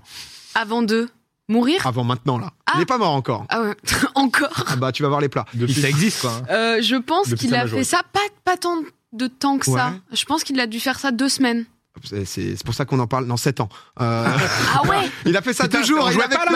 Avant 0.54 0.82
de 0.84 1.10
mourir? 1.50 1.86
Avant 1.88 2.04
maintenant, 2.04 2.38
là. 2.38 2.52
Ah. 2.66 2.74
Il 2.76 2.80
n'est 2.80 2.86
pas 2.86 2.98
mort 2.98 3.14
encore. 3.14 3.46
Ah 3.50 3.62
ouais, 3.62 3.76
encore? 4.16 4.66
Ah 4.68 4.76
bah, 4.76 4.92
tu 4.92 5.04
vas 5.04 5.10
voir 5.10 5.22
les 5.22 5.30
plats. 5.30 5.46
Depuis 5.54 5.74
ça 5.74 5.90
existe 5.90 6.22
quoi. 6.22 6.32
hein. 6.32 6.44
Euh, 6.52 6.82
je 6.82 6.96
pense 6.96 7.34
qu'il 7.34 7.54
a 7.56 7.60
majorité. 7.64 7.78
fait 7.90 7.96
ça 7.96 8.02
pas, 8.12 8.20
pas 8.44 8.58
tant 8.58 8.78
de 9.14 9.28
temps 9.28 9.58
que 9.58 9.66
ça. 9.66 9.72
Ouais. 10.12 10.16
Je 10.18 10.26
pense 10.26 10.44
qu'il 10.44 10.60
a 10.60 10.68
dû 10.68 10.80
faire 10.80 11.00
ça 11.00 11.12
deux 11.12 11.30
semaines. 11.30 11.66
C'est 12.04 12.26
c'est- 12.26 12.62
pour 12.66 12.74
ça 12.74 12.84
qu'on 12.84 13.00
en 13.00 13.08
parle 13.08 13.26
dans 13.26 13.38
7 13.38 13.62
ans. 13.62 13.70
Euh, 14.02 14.28
Ah 14.74 14.86
ouais 14.86 15.10
il 15.26 15.38
a 15.38 15.42
fait 15.42 15.54
ça 15.54 15.68
deux 15.70 15.82
jours. 15.82 16.06
il 16.10 16.14
jouait 16.14 16.24
avait 16.26 16.36
pas 16.36 16.44
là. 16.44 16.52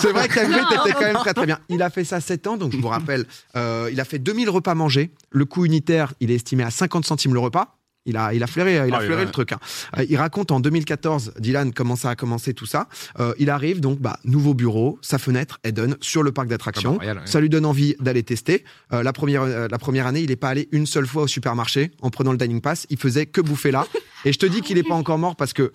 C'est 0.00 0.12
vrai 0.12 0.28
qu'Hagrid 0.28 0.62
Non. 0.62 0.84
était 0.84 0.92
quand 0.92 1.00
même 1.00 1.16
très 1.16 1.34
très 1.34 1.46
bien. 1.46 1.58
Il 1.68 1.82
a 1.82 1.90
fait 1.90 2.04
ça 2.04 2.20
7 2.20 2.46
ans, 2.46 2.56
donc 2.56 2.70
je 2.72 2.76
vous 2.78 2.86
rappelle, 2.88 3.24
euh, 3.56 3.88
il 3.92 4.00
a 4.00 4.04
fait 4.04 4.18
2000 4.20 4.48
repas 4.50 4.74
mangés. 4.74 5.10
Le 5.30 5.44
coût 5.44 5.64
unitaire, 5.64 6.12
il 6.20 6.30
est 6.30 6.36
estimé 6.36 6.62
à 6.62 6.70
50 6.70 7.04
centimes 7.04 7.34
le 7.34 7.40
repas. 7.40 7.76
Il 8.06 8.16
a, 8.18 8.34
il 8.34 8.42
a 8.42 8.46
flairé, 8.46 8.74
il 8.86 8.92
a 8.94 8.98
Ah 8.98 9.00
flairé 9.00 9.20
ouais. 9.20 9.24
le 9.24 9.30
truc. 9.30 9.52
hein. 9.52 9.58
Euh, 9.98 10.04
il 10.08 10.16
raconte 10.16 10.50
en 10.52 10.60
2014, 10.60 11.34
Dylan, 11.38 11.72
comment 11.72 11.96
ça 11.96 12.10
a 12.10 12.16
commencé 12.16 12.52
tout 12.52 12.66
ça. 12.66 12.88
Euh, 13.18 13.32
il 13.38 13.48
arrive 13.48 13.80
donc, 13.80 13.98
bah, 13.98 14.18
nouveau 14.24 14.52
bureau, 14.52 14.98
sa 15.00 15.18
fenêtre, 15.18 15.58
Eden, 15.64 15.96
sur 16.00 16.22
le 16.22 16.30
parc 16.30 16.48
d'attractions. 16.48 16.98
Ah 17.00 17.04
bah, 17.14 17.20
ouais. 17.20 17.26
Ça 17.26 17.40
lui 17.40 17.48
donne 17.48 17.64
envie 17.64 17.94
d'aller 18.00 18.22
tester. 18.22 18.64
Euh, 18.92 19.02
la, 19.02 19.12
première, 19.14 19.42
euh, 19.42 19.68
la 19.70 19.78
première 19.78 20.06
année, 20.06 20.20
il 20.20 20.28
n'est 20.28 20.36
pas 20.36 20.50
allé 20.50 20.68
une 20.72 20.86
seule 20.86 21.06
fois 21.06 21.22
au 21.22 21.26
supermarché 21.26 21.92
en 22.02 22.10
prenant 22.10 22.32
le 22.32 22.38
dining 22.38 22.60
pass. 22.60 22.86
Il 22.90 22.98
faisait 22.98 23.26
que 23.26 23.40
bouffer 23.40 23.70
là. 23.70 23.86
Et 24.26 24.32
je 24.32 24.38
te 24.38 24.46
dis 24.46 24.60
qu'il 24.60 24.76
n'est 24.76 24.82
pas 24.82 24.94
encore 24.94 25.18
mort 25.18 25.36
parce 25.36 25.52
que 25.52 25.72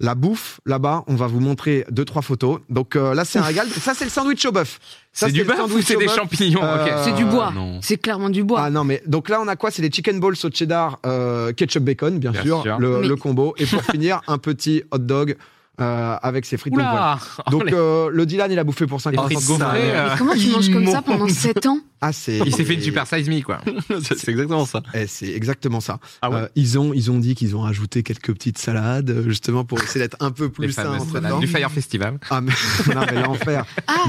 la 0.00 0.14
bouffe, 0.14 0.60
là-bas, 0.64 1.02
on 1.08 1.16
va 1.16 1.26
vous 1.26 1.40
montrer 1.40 1.84
deux, 1.90 2.04
trois 2.04 2.22
photos. 2.22 2.60
Donc 2.70 2.94
euh, 2.94 3.14
là, 3.14 3.24
c'est 3.24 3.38
un 3.40 3.42
régal. 3.42 3.66
Ça, 3.68 3.94
c'est 3.94 4.04
le 4.04 4.10
sandwich 4.10 4.44
au 4.46 4.52
bœuf. 4.52 4.78
C'est 5.12 5.32
du 5.32 5.42
bœuf 5.42 5.58
ou 5.74 5.82
c'est 5.82 5.96
des 5.96 6.06
champignons 6.08 6.62
Euh, 6.62 6.84
Ok. 6.84 6.92
C'est 7.04 7.12
du 7.14 7.24
bois. 7.24 7.50
non. 7.52 7.80
C'est 7.82 7.96
clairement 7.96 8.30
du 8.30 8.44
bois. 8.44 8.60
Ah 8.62 8.70
non, 8.70 8.84
mais 8.84 9.02
donc 9.06 9.28
là, 9.28 9.40
on 9.42 9.48
a 9.48 9.56
quoi? 9.56 9.70
C'est 9.72 9.82
des 9.82 9.90
chicken 9.90 10.20
balls 10.20 10.36
au 10.44 10.50
cheddar, 10.52 10.98
euh, 11.04 11.52
ketchup 11.52 11.82
bacon, 11.82 12.18
bien, 12.18 12.30
Bien 12.30 12.42
sûr, 12.42 12.62
sûr. 12.62 12.78
Le, 12.78 13.00
Mais- 13.00 13.08
le 13.08 13.16
combo. 13.16 13.54
Et 13.58 13.66
pour 13.66 13.82
finir, 13.90 14.20
un 14.28 14.38
petit 14.38 14.84
hot 14.92 14.98
dog 14.98 15.36
euh, 15.80 16.16
avec 16.22 16.44
ses 16.44 16.56
frites. 16.56 16.72
Donc, 16.78 16.82
voilà. 16.82 17.18
Donc 17.50 17.72
euh, 17.72 18.10
le 18.12 18.26
Dylan, 18.26 18.50
il 18.50 18.58
a 18.58 18.64
bouffé 18.64 18.86
pour 18.86 19.00
50 19.00 19.28
les 19.28 19.36
frites 19.36 19.48
gaufrées, 19.48 19.96
euh, 19.96 20.14
comment 20.16 20.34
tu 20.34 20.48
manges 20.50 20.70
comme 20.70 20.86
ça 20.86 21.02
pendant 21.02 21.28
7 21.28 21.66
ans? 21.66 21.80
Ah, 22.00 22.12
c'est. 22.12 22.38
Il 22.38 22.54
s'est 22.54 22.64
fait 22.64 22.74
une 22.74 22.80
super 22.80 23.06
size 23.06 23.28
me 23.28 23.40
quoi. 23.42 23.58
c'est 24.02 24.28
exactement 24.28 24.66
ça. 24.66 24.82
Eh, 24.94 25.06
c'est 25.06 25.30
exactement 25.32 25.80
ça. 25.80 25.98
Ah 26.22 26.30
ouais 26.30 26.36
Euh, 26.36 26.48
ils 26.54 26.78
ont 26.78 26.92
ils 26.94 27.10
ont 27.10 27.18
dit 27.18 27.34
qu'ils 27.34 27.56
ont 27.56 27.64
ajouté 27.64 28.02
quelques 28.02 28.32
petites 28.32 28.58
salades 28.58 29.10
euh, 29.10 29.22
justement 29.24 29.64
pour 29.64 29.82
essayer 29.82 30.04
d'être 30.04 30.16
un 30.20 30.30
peu 30.30 30.48
plus 30.48 30.72
sain 30.72 30.98
du 31.40 31.46
Fire 31.46 31.70
Festival. 31.70 32.18
Ah 32.30 32.40
mais, 32.40 32.52
non, 32.94 33.00
mais 33.12 33.22
l'enfer. 33.22 33.64
Ah 33.86 34.04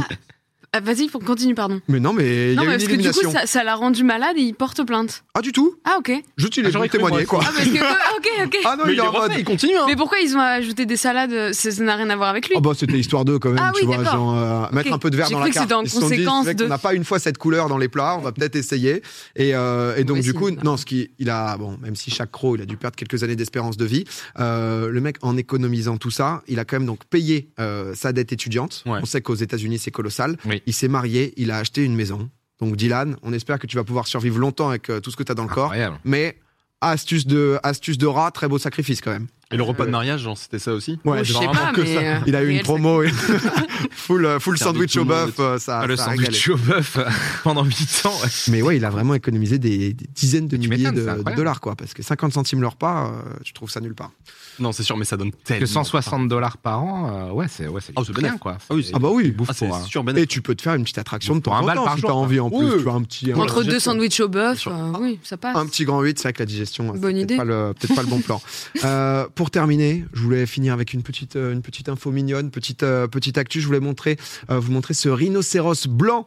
Ah, 0.71 0.79
Vas-y, 0.81 1.07
faut 1.07 1.19
continue, 1.19 1.55
pardon. 1.55 1.81
Mais 1.87 1.99
non 1.99 2.13
mais 2.13 2.53
il 2.53 2.53
y 2.53 2.55
Non, 2.55 2.61
a 2.61 2.65
eu 2.65 2.67
une 2.67 2.71
parce 2.73 2.83
que 2.83 2.87
du 2.89 2.93
élimination. 2.95 3.29
coup, 3.29 3.35
ça 3.35 3.47
ça 3.47 3.63
l'a 3.63 3.73
rendu 3.75 4.03
malade 4.03 4.37
et 4.37 4.41
il 4.41 4.53
porte 4.53 4.85
plainte. 4.85 5.23
Ah 5.33 5.41
du 5.41 5.51
tout? 5.51 5.75
Ah, 5.83 5.95
ok. 5.97 6.11
Juste 6.37 6.57
il 6.57 6.65
Ah, 6.65 6.69
est 6.69 6.71
j'aurais 6.71 6.87
venu 6.87 6.89
cru, 6.89 6.97
témoigner 6.99 7.17
moi. 7.17 7.25
quoi. 7.25 7.39
Ah, 7.43 7.51
parce 7.55 7.67
que. 7.67 7.77
ah, 7.81 7.97
ok, 8.17 8.27
ok. 8.45 8.57
Ah 8.65 8.75
non 8.77 8.83
Mais 8.85 8.93
il 8.93 8.99
est 8.99 9.01
il 9.01 9.03
est 9.03 9.07
en 9.07 9.11
mode. 9.11 9.21
refait, 9.31 9.39
il 9.39 9.45
continue. 9.45 9.75
Hein. 9.77 9.85
Mais 9.87 9.95
pourquoi 9.95 10.19
ils 10.19 10.35
ont 10.35 10.39
ajouté 10.39 10.85
des 10.85 10.95
salades 10.97 11.53
Ça 11.53 11.71
ça 11.71 11.83
n'a 11.83 11.95
rien 11.95 12.09
à 12.11 12.15
voir 12.15 12.29
avec 12.29 12.47
lui? 12.49 12.55
Oh 12.57 12.61
bah 12.61 12.71
c'était 12.77 12.99
histoire 12.99 13.25
d'eux 13.25 13.39
quand 13.39 13.49
même, 13.49 13.59
Ah 13.61 13.71
tu 13.73 13.81
oui, 13.81 13.87
vois, 13.87 13.97
d'accord. 13.97 14.13
genre 14.13 14.35
euh, 14.37 14.65
mettre 14.71 14.93
un 14.93 14.99
peu 14.99 15.09
de 15.09 15.17
verre 15.17 15.25
J'ai 15.27 15.33
dans 15.33 15.39
cru 15.39 15.47
la 15.47 15.49
que 15.49 15.53
carte. 15.55 15.65
c'était 15.65 15.75
en 15.75 15.83
Ils 15.83 15.89
se 15.89 15.99
sont 15.99 16.07
dit, 16.07 16.15
conséquence 16.17 16.37
c'est 16.45 16.51
vrai 16.51 16.53
de- 16.55 16.63
qu'on 16.63 16.69
n'a 16.69 16.77
pas 16.77 16.93
une 16.93 17.03
fois 17.05 17.17
cette 17.19 17.37
couleur 17.39 17.67
dans 17.67 17.77
les 17.79 17.89
plats, 17.89 18.15
on 18.17 18.21
va 18.21 18.31
peut-être 18.31 18.55
essayer. 18.55 19.01
Et, 19.35 19.55
euh, 19.55 19.95
et 19.97 20.03
donc 20.03 20.17
Ouais, 20.17 20.21
du 20.21 20.29
si, 20.29 20.35
coup, 20.35 20.51
bah. 20.51 20.61
non, 20.63 20.77
ce 20.77 20.85
qui, 20.85 21.09
il 21.19 21.29
a, 21.31 21.57
bon, 21.57 21.77
même 21.81 21.95
si 21.95 22.11
chaque 22.11 22.31
croc, 22.31 22.55
il 22.57 22.61
a 22.61 22.65
dû 22.65 22.77
perdre 22.77 22.95
quelques 22.95 23.23
années 23.23 23.35
d'espérance 23.35 23.75
de 23.77 23.85
vie, 23.85 24.03
euh, 24.39 24.89
le 24.89 25.01
mec 25.01 25.15
en 25.23 25.35
économisant 25.35 25.97
tout 25.97 26.11
ça, 26.11 26.43
il 26.47 26.59
a 26.59 26.65
quand 26.65 26.77
même 26.77 26.85
donc 26.87 27.05
payé 27.09 27.49
euh, 27.59 27.93
sa 27.95 28.13
dette 28.13 28.31
étudiante. 28.33 28.83
Ouais. 28.85 28.99
On 29.01 29.05
sait 29.05 29.21
qu'aux 29.21 29.33
États-Unis 29.35 29.79
c'est 29.79 29.91
colossal. 29.91 30.37
Oui. 30.45 30.58
Il 30.65 30.73
s'est 30.73 30.87
marié, 30.87 31.33
il 31.37 31.51
a 31.51 31.57
acheté 31.57 31.83
une 31.83 31.95
maison. 31.95 32.29
Donc 32.59 32.75
Dylan, 32.75 33.15
on 33.23 33.33
espère 33.33 33.59
que 33.59 33.67
tu 33.67 33.77
vas 33.77 33.83
pouvoir 33.83 34.07
survivre 34.07 34.37
longtemps 34.37 34.69
avec 34.69 34.89
euh, 34.89 34.99
tout 34.99 35.11
ce 35.11 35.15
que 35.15 35.23
tu 35.23 35.31
as 35.31 35.35
dans 35.35 35.43
le 35.43 35.49
corps. 35.49 35.65
Incroyable. 35.65 35.99
Mais 36.03 36.37
astuce 36.81 37.25
de, 37.25 37.59
astuce 37.63 37.97
de 37.97 38.07
rat, 38.07 38.31
très 38.31 38.47
beau 38.47 38.57
sacrifice 38.57 39.01
quand 39.01 39.11
même. 39.11 39.27
Et 39.51 39.57
le 39.57 39.63
repas 39.63 39.85
de 39.85 39.89
mariage, 39.91 40.21
genre, 40.21 40.37
c'était 40.37 40.59
ça 40.59 40.73
aussi 40.73 40.99
Moi, 41.03 41.23
je 41.23 41.33
genre 41.33 41.41
sais 41.41 41.47
vraiment 41.47 41.65
pas, 41.65 41.73
que 41.73 41.81
mais, 41.81 41.93
ça. 41.95 41.99
euh, 42.01 42.19
Il 42.27 42.35
a 42.35 42.43
eu 42.43 42.49
une 42.49 42.61
promo, 42.61 43.01
full, 43.91 44.25
euh, 44.25 44.39
full 44.39 44.57
sandwich 44.59 44.95
au 44.97 45.05
bœuf, 45.05 45.33
euh, 45.39 45.57
ça, 45.57 45.79
Ah, 45.79 45.87
le 45.87 45.95
ça 45.95 46.05
sandwich 46.05 46.49
au 46.49 46.57
bœuf 46.57 46.97
euh, 46.97 47.09
pendant 47.43 47.63
8 47.63 48.01
ans. 48.05 48.11
ouais. 48.23 48.29
Mais 48.49 48.61
ouais, 48.61 48.77
il 48.77 48.85
a 48.85 48.91
vraiment 48.91 49.15
économisé 49.15 49.57
des, 49.57 49.93
des 49.93 50.05
dizaines 50.13 50.47
de 50.47 50.57
milliers 50.57 50.91
de, 50.91 51.35
dollars, 51.35 51.61
quoi. 51.61 51.75
Parce 51.75 51.95
que 51.95 52.03
50 52.03 52.33
centimes 52.33 52.61
le 52.61 52.67
repas, 52.67 53.07
euh, 53.07 53.21
je 53.43 53.51
trouve 53.53 53.71
ça 53.71 53.79
nulle 53.81 53.95
part. 53.95 54.11
Non, 54.59 54.71
c'est 54.71 54.83
sûr, 54.83 54.97
mais 54.97 55.05
ça 55.05 55.17
donne 55.17 55.31
tellement. 55.31 55.61
Que 55.61 55.65
160 55.65 56.27
dollars 56.27 56.57
par 56.57 56.83
an, 56.83 57.29
euh, 57.29 57.31
ouais, 57.31 57.45
c'est 57.49 57.67
ouais, 57.67 57.81
c'est 57.83 57.93
Oh, 57.95 58.03
bénef. 58.13 58.37
quoi. 58.39 58.57
Ah 58.69 58.73
oui, 58.75 58.91
Ah 58.93 58.99
bah 58.99 59.09
oui. 59.11 59.31
bouffe 59.31 59.47
Ah, 59.49 59.53
pour, 59.53 59.75
euh, 59.75 59.79
sûr, 59.85 60.03
Et 60.15 60.27
tu 60.27 60.41
peux 60.41 60.53
te 60.53 60.61
faire 60.61 60.75
une 60.75 60.83
petite 60.83 60.97
attraction 60.99 61.35
de 61.35 61.39
temps 61.39 61.55
un 61.55 61.61
en 61.61 61.65
bal 61.65 61.75
temps 61.77 61.95
si 61.95 62.01
t'as 62.03 62.09
envie 62.11 62.39
en 62.39 62.49
plus. 62.49 62.65
Oui. 62.65 62.71
Tu 62.77 62.83
vois, 62.83 62.93
un 62.93 63.01
petit, 63.03 63.31
un, 63.31 63.37
Entre 63.37 63.63
deux 63.63 63.79
sandwichs 63.79 64.19
au 64.19 64.27
bœuf, 64.27 64.67
euh, 64.67 64.91
oui, 64.99 65.17
ça 65.23 65.37
passe. 65.37 65.55
un 65.55 65.65
petit 65.65 65.85
grand 65.85 66.01
8, 66.01 66.19
c'est 66.19 66.23
vrai 66.23 66.33
que 66.33 66.39
la 66.39 66.45
digestion, 66.45 66.91
c'est 66.93 66.99
Bonne 66.99 67.17
idée. 67.17 67.37
peut-être 67.37 67.95
pas 67.95 68.01
le 68.03 68.07
bon 68.09 68.19
plan. 68.21 68.41
Pour 69.39 69.51
terminer, 69.51 70.03
je 70.11 70.21
voulais 70.21 70.45
finir 70.45 70.73
avec 70.73 70.91
une 70.93 71.01
petite, 71.01 71.37
euh, 71.37 71.53
une 71.53 71.61
petite 71.61 71.87
info 71.87 72.11
mignonne, 72.11 72.51
petite, 72.51 72.83
euh, 72.83 73.07
petite 73.07 73.37
actu. 73.37 73.61
Je 73.61 73.67
voulais 73.67 73.79
montrer, 73.79 74.17
euh, 74.49 74.59
vous 74.59 74.73
montrer 74.73 74.93
ce 74.93 75.07
rhinocéros 75.07 75.87
blanc 75.87 76.25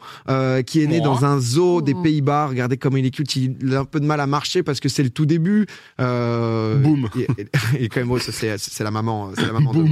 qui 0.66 0.80
est 0.82 0.86
né 0.86 1.00
Oh. 1.02 1.04
dans 1.04 1.26
un 1.26 1.38
zoo 1.38 1.82
des 1.82 1.92
Oh. 1.92 2.00
Pays-Bas. 2.02 2.46
Regardez 2.46 2.78
comment 2.78 2.96
il 2.96 3.04
est 3.04 3.10
cute. 3.10 3.36
Il 3.36 3.74
a 3.76 3.80
un 3.80 3.84
peu 3.84 4.00
de 4.00 4.06
mal 4.06 4.18
à 4.18 4.26
marcher 4.26 4.62
parce 4.62 4.80
que 4.80 4.88
c'est 4.88 5.02
le 5.02 5.10
tout 5.10 5.26
début. 5.26 5.66
Boum. 5.98 7.10
Et, 7.18 7.26
et- 7.42 7.84
et 7.84 7.88
quand 7.90 8.00
même, 8.00 8.10
oh, 8.12 8.18
c'est 8.18 8.80
la 8.82 8.90
maman. 8.90 9.30
La 9.36 9.52
maman. 9.52 9.74
de- 9.74 9.82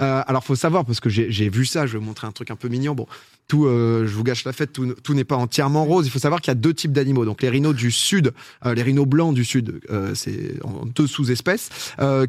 Euh, 0.00 0.22
alors, 0.26 0.42
faut 0.42 0.54
savoir 0.56 0.86
parce 0.86 1.00
que 1.00 1.10
j'ai 1.10 1.50
vu 1.50 1.66
ça. 1.66 1.86
Je 1.86 1.92
vais 1.92 1.98
vous 1.98 2.04
montrer 2.06 2.26
un 2.28 2.32
truc 2.32 2.50
un 2.50 2.56
peu 2.56 2.68
mignon. 2.68 2.94
Bon, 2.94 3.06
tout, 3.46 3.66
euh, 3.66 4.06
je 4.06 4.14
vous 4.14 4.24
gâche 4.24 4.44
la 4.44 4.52
fête. 4.54 4.72
Tout, 4.72 4.94
tout 5.02 5.12
n'est 5.12 5.24
pas 5.24 5.36
entièrement 5.36 5.84
rose. 5.84 6.06
Il 6.06 6.10
faut 6.10 6.18
savoir 6.18 6.40
qu'il 6.40 6.50
y 6.50 6.52
a 6.52 6.54
deux 6.54 6.72
types 6.72 6.92
d'animaux. 6.92 7.26
Donc, 7.26 7.42
les 7.42 7.50
rhinos 7.50 7.74
du 7.74 7.90
sud, 7.90 8.32
euh, 8.64 8.72
les 8.74 8.82
rhinos 8.82 9.06
blancs 9.06 9.34
du 9.34 9.44
sud, 9.44 9.80
euh, 9.90 10.14
c'est 10.14 10.54
en 10.64 10.86
deux 10.86 11.06
sous-espèces 11.06 11.68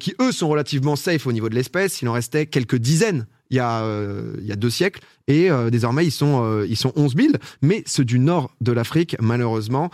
qui 0.02 0.14
eux 0.20 0.32
sont 0.42 0.50
relativement 0.50 0.96
safe 0.96 1.28
au 1.28 1.32
niveau 1.32 1.50
de 1.50 1.56
l'espèce. 1.56 2.02
Il 2.02 2.10
en 2.10 2.14
restait 2.14 2.48
quelques 2.48 2.78
dizaines. 2.78 3.28
Il 3.52 3.58
y 3.58 3.60
a, 3.60 3.84
euh, 3.84 4.34
il 4.40 4.48
y 4.48 4.54
a 4.54 4.56
deux 4.56 4.70
siècles 4.70 5.02
et 5.28 5.52
euh, 5.52 5.70
désormais 5.70 6.06
ils 6.06 6.12
sont 6.12 6.42
euh, 6.44 6.66
ils 6.68 6.78
sont 6.78 6.94
11 6.96 7.16
000 7.16 7.34
mais 7.62 7.84
ceux 7.86 8.06
du 8.06 8.18
nord 8.18 8.56
de 8.62 8.72
l'Afrique 8.72 9.16
malheureusement 9.20 9.92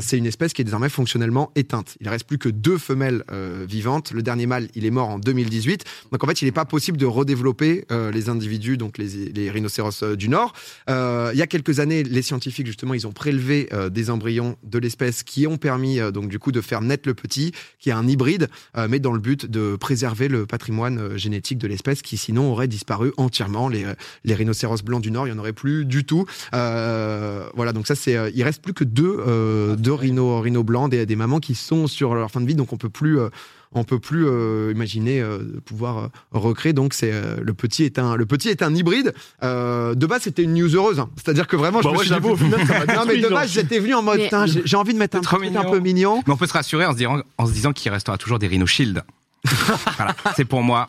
c'est 0.00 0.18
une 0.18 0.26
espèce 0.26 0.52
qui 0.52 0.60
est 0.60 0.64
désormais 0.64 0.90
fonctionnellement 0.90 1.50
éteinte. 1.56 1.96
Il 2.00 2.08
reste 2.08 2.26
plus 2.26 2.38
que 2.38 2.48
deux 2.50 2.76
femelles 2.76 3.24
vivantes. 3.66 4.12
Le 4.12 4.22
dernier 4.22 4.46
mâle 4.46 4.68
il 4.74 4.84
est 4.84 4.90
mort 4.90 5.08
en 5.08 5.18
2018 5.18 5.84
donc 6.12 6.22
en 6.22 6.26
fait 6.26 6.42
il 6.42 6.44
n'est 6.44 6.52
pas 6.52 6.66
possible 6.66 6.98
de 6.98 7.06
redévelopper 7.06 7.86
les 7.90 8.28
individus 8.28 8.76
donc 8.76 8.98
les, 8.98 9.30
les 9.30 9.50
rhinocéros 9.50 10.02
du 10.16 10.28
nord. 10.28 10.52
Il 10.88 11.32
y 11.34 11.42
a 11.42 11.46
quelques 11.46 11.80
années 11.80 12.02
les 12.02 12.22
scientifiques 12.22 12.66
justement 12.66 12.92
ils 12.92 13.06
ont 13.06 13.12
prélevé 13.12 13.70
des 13.90 14.10
embryons 14.10 14.56
de 14.64 14.78
l'espèce 14.78 15.22
qui 15.22 15.46
ont 15.46 15.56
permis 15.56 15.98
donc 16.12 16.28
du 16.28 16.38
coup 16.38 16.52
de 16.52 16.60
faire 16.60 16.82
naître 16.82 17.08
le 17.08 17.14
petit 17.14 17.52
qui 17.78 17.88
est 17.88 17.94
un 17.94 18.06
hybride 18.06 18.48
mais 18.88 19.00
dans 19.00 19.12
le 19.12 19.20
but 19.20 19.46
de 19.46 19.76
préserver 19.76 20.28
le 20.28 20.44
patrimoine 20.44 21.16
génétique 21.16 21.58
de 21.58 21.66
l'espèce 21.66 22.02
qui 22.02 22.18
sinon 22.18 22.52
aurait 22.52 22.68
disparu 22.68 22.97
entièrement 23.16 23.68
les, 23.68 23.84
euh, 23.84 23.94
les 24.24 24.34
rhinocéros 24.34 24.82
blancs 24.84 25.02
du 25.02 25.10
Nord, 25.10 25.26
il 25.26 25.32
n'y 25.32 25.36
en 25.36 25.40
aurait 25.40 25.52
plus 25.52 25.84
du 25.84 26.04
tout. 26.04 26.26
Euh, 26.54 27.48
voilà, 27.54 27.72
donc 27.72 27.86
ça, 27.86 27.94
c'est, 27.94 28.16
euh, 28.16 28.30
il 28.34 28.42
reste 28.42 28.62
plus 28.62 28.74
que 28.74 28.84
deux, 28.84 29.16
euh, 29.26 29.76
deux 29.76 29.92
rhinos, 29.92 30.42
rhinos 30.42 30.64
blancs, 30.64 30.90
des, 30.90 31.06
des 31.06 31.16
mamans 31.16 31.40
qui 31.40 31.54
sont 31.54 31.86
sur 31.86 32.14
leur 32.14 32.30
fin 32.30 32.40
de 32.40 32.46
vie, 32.46 32.54
donc 32.54 32.72
on 32.72 32.76
peut 32.76 32.90
plus. 32.90 33.18
euh, 33.18 33.28
on 33.72 33.84
peut 33.84 33.98
plus 33.98 34.24
euh, 34.26 34.72
imaginer 34.74 35.20
euh, 35.20 35.40
de 35.40 35.60
pouvoir 35.60 35.98
euh, 35.98 36.08
recréer. 36.32 36.72
Donc 36.72 36.94
c'est 36.94 37.10
euh, 37.12 37.36
le 37.42 37.52
petit 37.52 37.84
est 37.84 37.98
un 37.98 38.16
le 38.16 38.24
petit 38.24 38.48
est 38.48 38.62
un 38.62 38.74
hybride. 38.74 39.12
Euh, 39.42 39.94
de 39.94 40.06
base 40.06 40.22
c'était 40.22 40.42
une 40.42 40.54
news 40.54 40.74
heureuse. 40.74 40.98
hein. 40.98 41.10
C'est-à-dire 41.16 41.46
que 41.46 41.54
vraiment 41.54 41.82
je 41.82 41.84
Bah 41.88 41.92
me 41.92 41.98
ouais, 41.98 42.06
suis 42.06 42.14
dit 42.18 42.36
final, 42.44 42.66
ça 42.86 42.94
non 42.94 43.02
mais 43.06 43.18
de 43.18 43.28
base 43.28 43.52
j'étais 43.52 43.78
venu 43.78 43.92
en 43.92 44.00
mode 44.02 44.22
j'ai 44.64 44.76
envie 44.78 44.94
de 44.94 44.98
mettre 44.98 45.18
un 45.18 45.20
truc 45.20 45.40
un 45.42 45.44
mignon. 45.50 45.70
peu 45.70 45.80
mignon. 45.80 46.22
Mais 46.26 46.32
on 46.32 46.38
peut 46.38 46.46
se 46.46 46.54
rassurer 46.54 46.86
en 46.86 46.92
se 46.92 46.96
disant, 46.96 47.20
en 47.36 47.44
se 47.46 47.52
disant 47.52 47.74
qu'il 47.74 47.92
restera 47.92 48.16
toujours 48.16 48.38
des 48.38 48.46
Rhino 48.46 48.64
Shield. 48.64 49.02
voilà, 49.98 50.16
c'est 50.34 50.46
pour 50.46 50.62
moi. 50.62 50.88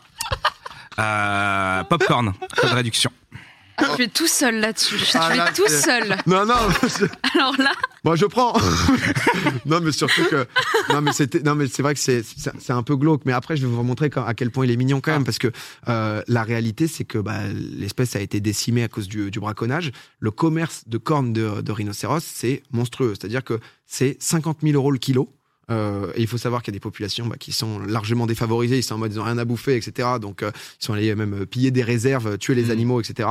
Euh, 1.00 1.84
popcorn, 1.84 2.32
pas 2.60 2.68
de 2.68 2.74
réduction. 2.74 3.10
Ah, 3.82 3.94
tu 3.96 4.02
es 4.02 4.08
tout 4.08 4.26
seul 4.26 4.56
là-dessus. 4.60 4.96
Tu 4.98 5.16
Ah, 5.18 5.30
es 5.32 5.36
là, 5.38 5.50
tout 5.56 5.66
seul. 5.66 6.14
Non 6.26 6.44
non. 6.44 6.54
je- 6.82 7.06
Alors 7.38 7.56
là, 7.58 7.72
Bon, 8.04 8.14
je 8.14 8.26
prends. 8.26 8.52
non, 9.66 9.80
mais 9.80 9.92
surtout 9.92 10.24
que 10.24 10.46
non, 10.92 11.00
mais 11.00 11.12
c'était 11.14 11.40
non, 11.40 11.54
mais 11.54 11.66
c'est 11.66 11.82
vrai 11.82 11.94
que 11.94 12.00
c'est 12.00 12.22
c'est 12.22 12.72
un 12.72 12.82
peu 12.82 12.96
glauque. 12.96 13.22
Mais 13.24 13.32
après, 13.32 13.56
je 13.56 13.66
vais 13.66 13.72
vous 13.72 13.82
montrer 13.82 14.10
à 14.16 14.34
quel 14.34 14.50
point 14.50 14.66
il 14.66 14.70
est 14.70 14.76
mignon 14.76 15.00
quand 15.00 15.12
même, 15.12 15.24
parce 15.24 15.38
que 15.38 15.50
euh, 15.88 16.22
la 16.28 16.42
réalité, 16.42 16.88
c'est 16.88 17.04
que 17.04 17.16
bah, 17.16 17.38
l'espèce 17.54 18.16
a 18.16 18.20
été 18.20 18.40
décimée 18.40 18.82
à 18.84 18.88
cause 18.88 19.08
du, 19.08 19.30
du 19.30 19.40
braconnage. 19.40 19.92
Le 20.18 20.30
commerce 20.30 20.82
de 20.86 20.98
cornes 20.98 21.32
de, 21.32 21.62
de 21.62 21.72
rhinocéros, 21.72 22.20
c'est 22.22 22.62
monstrueux. 22.72 23.14
C'est-à-dire 23.18 23.44
que 23.44 23.60
c'est 23.86 24.18
50 24.20 24.58
000 24.62 24.74
euros 24.74 24.90
le 24.90 24.98
kilo. 24.98 25.32
Euh, 25.70 26.10
et 26.16 26.22
il 26.22 26.26
faut 26.26 26.38
savoir 26.38 26.62
qu'il 26.62 26.72
y 26.72 26.76
a 26.76 26.78
des 26.78 26.80
populations 26.80 27.26
bah, 27.26 27.36
qui 27.38 27.52
sont 27.52 27.78
largement 27.78 28.26
défavorisées, 28.26 28.78
ils 28.78 28.82
sont 28.82 28.94
en 28.96 28.98
mode 28.98 29.12
ils 29.12 29.20
ont 29.20 29.24
rien 29.24 29.38
à 29.38 29.44
bouffer, 29.44 29.76
etc. 29.76 30.08
Donc 30.20 30.42
euh, 30.42 30.50
ils 30.80 30.84
sont 30.84 30.92
allés 30.94 31.14
même 31.14 31.42
euh, 31.42 31.46
piller 31.46 31.70
des 31.70 31.82
réserves, 31.82 32.26
euh, 32.28 32.36
tuer 32.36 32.54
les 32.54 32.64
Mhm. 32.64 32.70
animaux, 32.70 33.00
etc. 33.00 33.28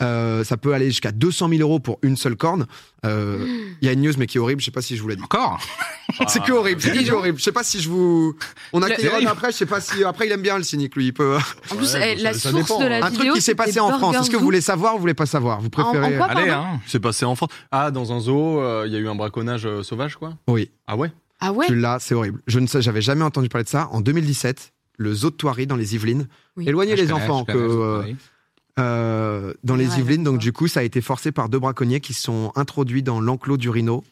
Euh, 0.00 0.44
ça 0.44 0.56
peut 0.56 0.74
aller 0.74 0.86
jusqu'à 0.86 1.12
200 1.12 1.48
000 1.48 1.60
euros 1.60 1.78
pour 1.80 1.98
une 2.02 2.16
seule 2.16 2.36
corne. 2.36 2.66
Euh, 3.04 3.46
Il 3.80 3.86
y 3.86 3.88
a 3.88 3.92
une 3.92 4.02
news 4.02 4.12
mais 4.18 4.26
qui 4.26 4.38
est 4.38 4.40
horrible, 4.40 4.60
je 4.60 4.64
sais 4.66 4.70
pas 4.70 4.82
si 4.82 4.96
je 4.96 5.02
vous 5.02 5.08
l'ai 5.08 5.16
dit. 5.16 5.22
Encore? 5.22 5.60
C'est 6.28 6.42
que 6.42 6.52
horrible, 6.52 6.80
c'est 6.80 6.92
que 6.92 7.12
horrible. 7.12 7.36
Je 7.38 7.42
sais 7.42 7.52
pas 7.52 7.64
si 7.64 7.80
je 7.80 7.88
vous. 7.88 8.34
On 8.72 8.80
a 8.80 8.88
Kéron 8.90 9.26
après, 9.26 9.50
je 9.50 9.56
sais 9.56 9.66
pas 9.66 9.80
si 9.80 10.02
après 10.04 10.26
il 10.26 10.32
aime 10.32 10.40
bien 10.40 10.56
le 10.56 10.62
cynique 10.62 10.94
lui. 10.96 11.06
Il 11.06 11.12
peut. 11.12 11.36
en 11.70 11.76
plus, 11.76 11.94
Ouais, 11.94 12.14
eh, 12.16 12.22
la 12.22 12.32
ça- 12.32 12.38
ça 12.38 12.50
source 12.50 12.62
dépend, 12.68 12.78
de 12.80 12.84
hein. 12.84 12.88
la 12.88 13.06
Un 13.06 13.08
vidéo. 13.10 13.24
truc 13.24 13.34
qui 13.34 13.42
s'est 13.42 13.54
passé 13.56 13.80
en 13.80 13.90
France. 13.98 14.16
Est-ce 14.16 14.30
que 14.30 14.36
vous 14.36 14.44
voulez 14.44 14.60
savoir 14.60 14.92
ou 14.94 14.96
vous 14.96 15.00
voulez 15.02 15.14
pas 15.14 15.26
savoir? 15.26 15.60
Vous 15.60 15.66
En- 15.76 15.80
en 15.80 15.90
préférez 15.92 16.16
quoi 16.16 16.26
Allez, 16.26 16.48
hein. 16.50 16.80
C'est 16.86 17.00
passé 17.00 17.24
en 17.24 17.34
France. 17.34 17.50
Ah, 17.72 17.90
dans 17.90 18.12
un 18.12 18.20
zoo, 18.20 18.60
euh, 18.60 18.84
il 18.86 18.92
y 18.92 18.96
a 18.96 18.98
eu 19.00 19.08
un 19.08 19.14
braconnage 19.16 19.66
euh, 19.66 19.82
sauvage, 19.82 20.16
quoi? 20.16 20.34
Oui, 20.48 20.70
Ah 20.86 20.96
ouais? 20.96 21.10
Ah 21.40 21.52
ouais 21.52 21.66
l'as, 21.68 21.98
c'est 22.00 22.14
horrible. 22.14 22.40
Je 22.46 22.58
ne 22.58 22.66
sais, 22.66 22.82
j'avais 22.82 23.02
jamais 23.02 23.24
entendu 23.24 23.48
parler 23.48 23.64
de 23.64 23.68
ça. 23.68 23.88
En 23.92 24.00
2017, 24.00 24.72
le 24.98 25.14
zoo 25.14 25.30
de 25.30 25.36
Thoiry 25.36 25.66
dans 25.66 25.76
les 25.76 25.94
Yvelines. 25.94 26.28
Oui. 26.56 26.68
Éloignez 26.68 26.92
Ah, 26.92 26.96
les 26.96 27.06
connais, 27.06 27.12
enfants 27.12 27.44
que 27.44 27.52
euh, 27.56 28.02
euh, 28.78 29.52
dans 29.62 29.76
les 29.76 29.98
Yvelines. 29.98 30.24
Donc 30.24 30.38
du 30.38 30.52
coup, 30.52 30.68
ça 30.68 30.80
a 30.80 30.82
été 30.82 31.00
forcé 31.00 31.32
par 31.32 31.48
deux 31.48 31.58
braconniers 31.58 32.00
qui 32.00 32.14
sont 32.14 32.52
introduits 32.56 33.02
dans 33.02 33.20
l'enclos 33.20 33.56
du 33.58 33.68
rhino 33.70 34.04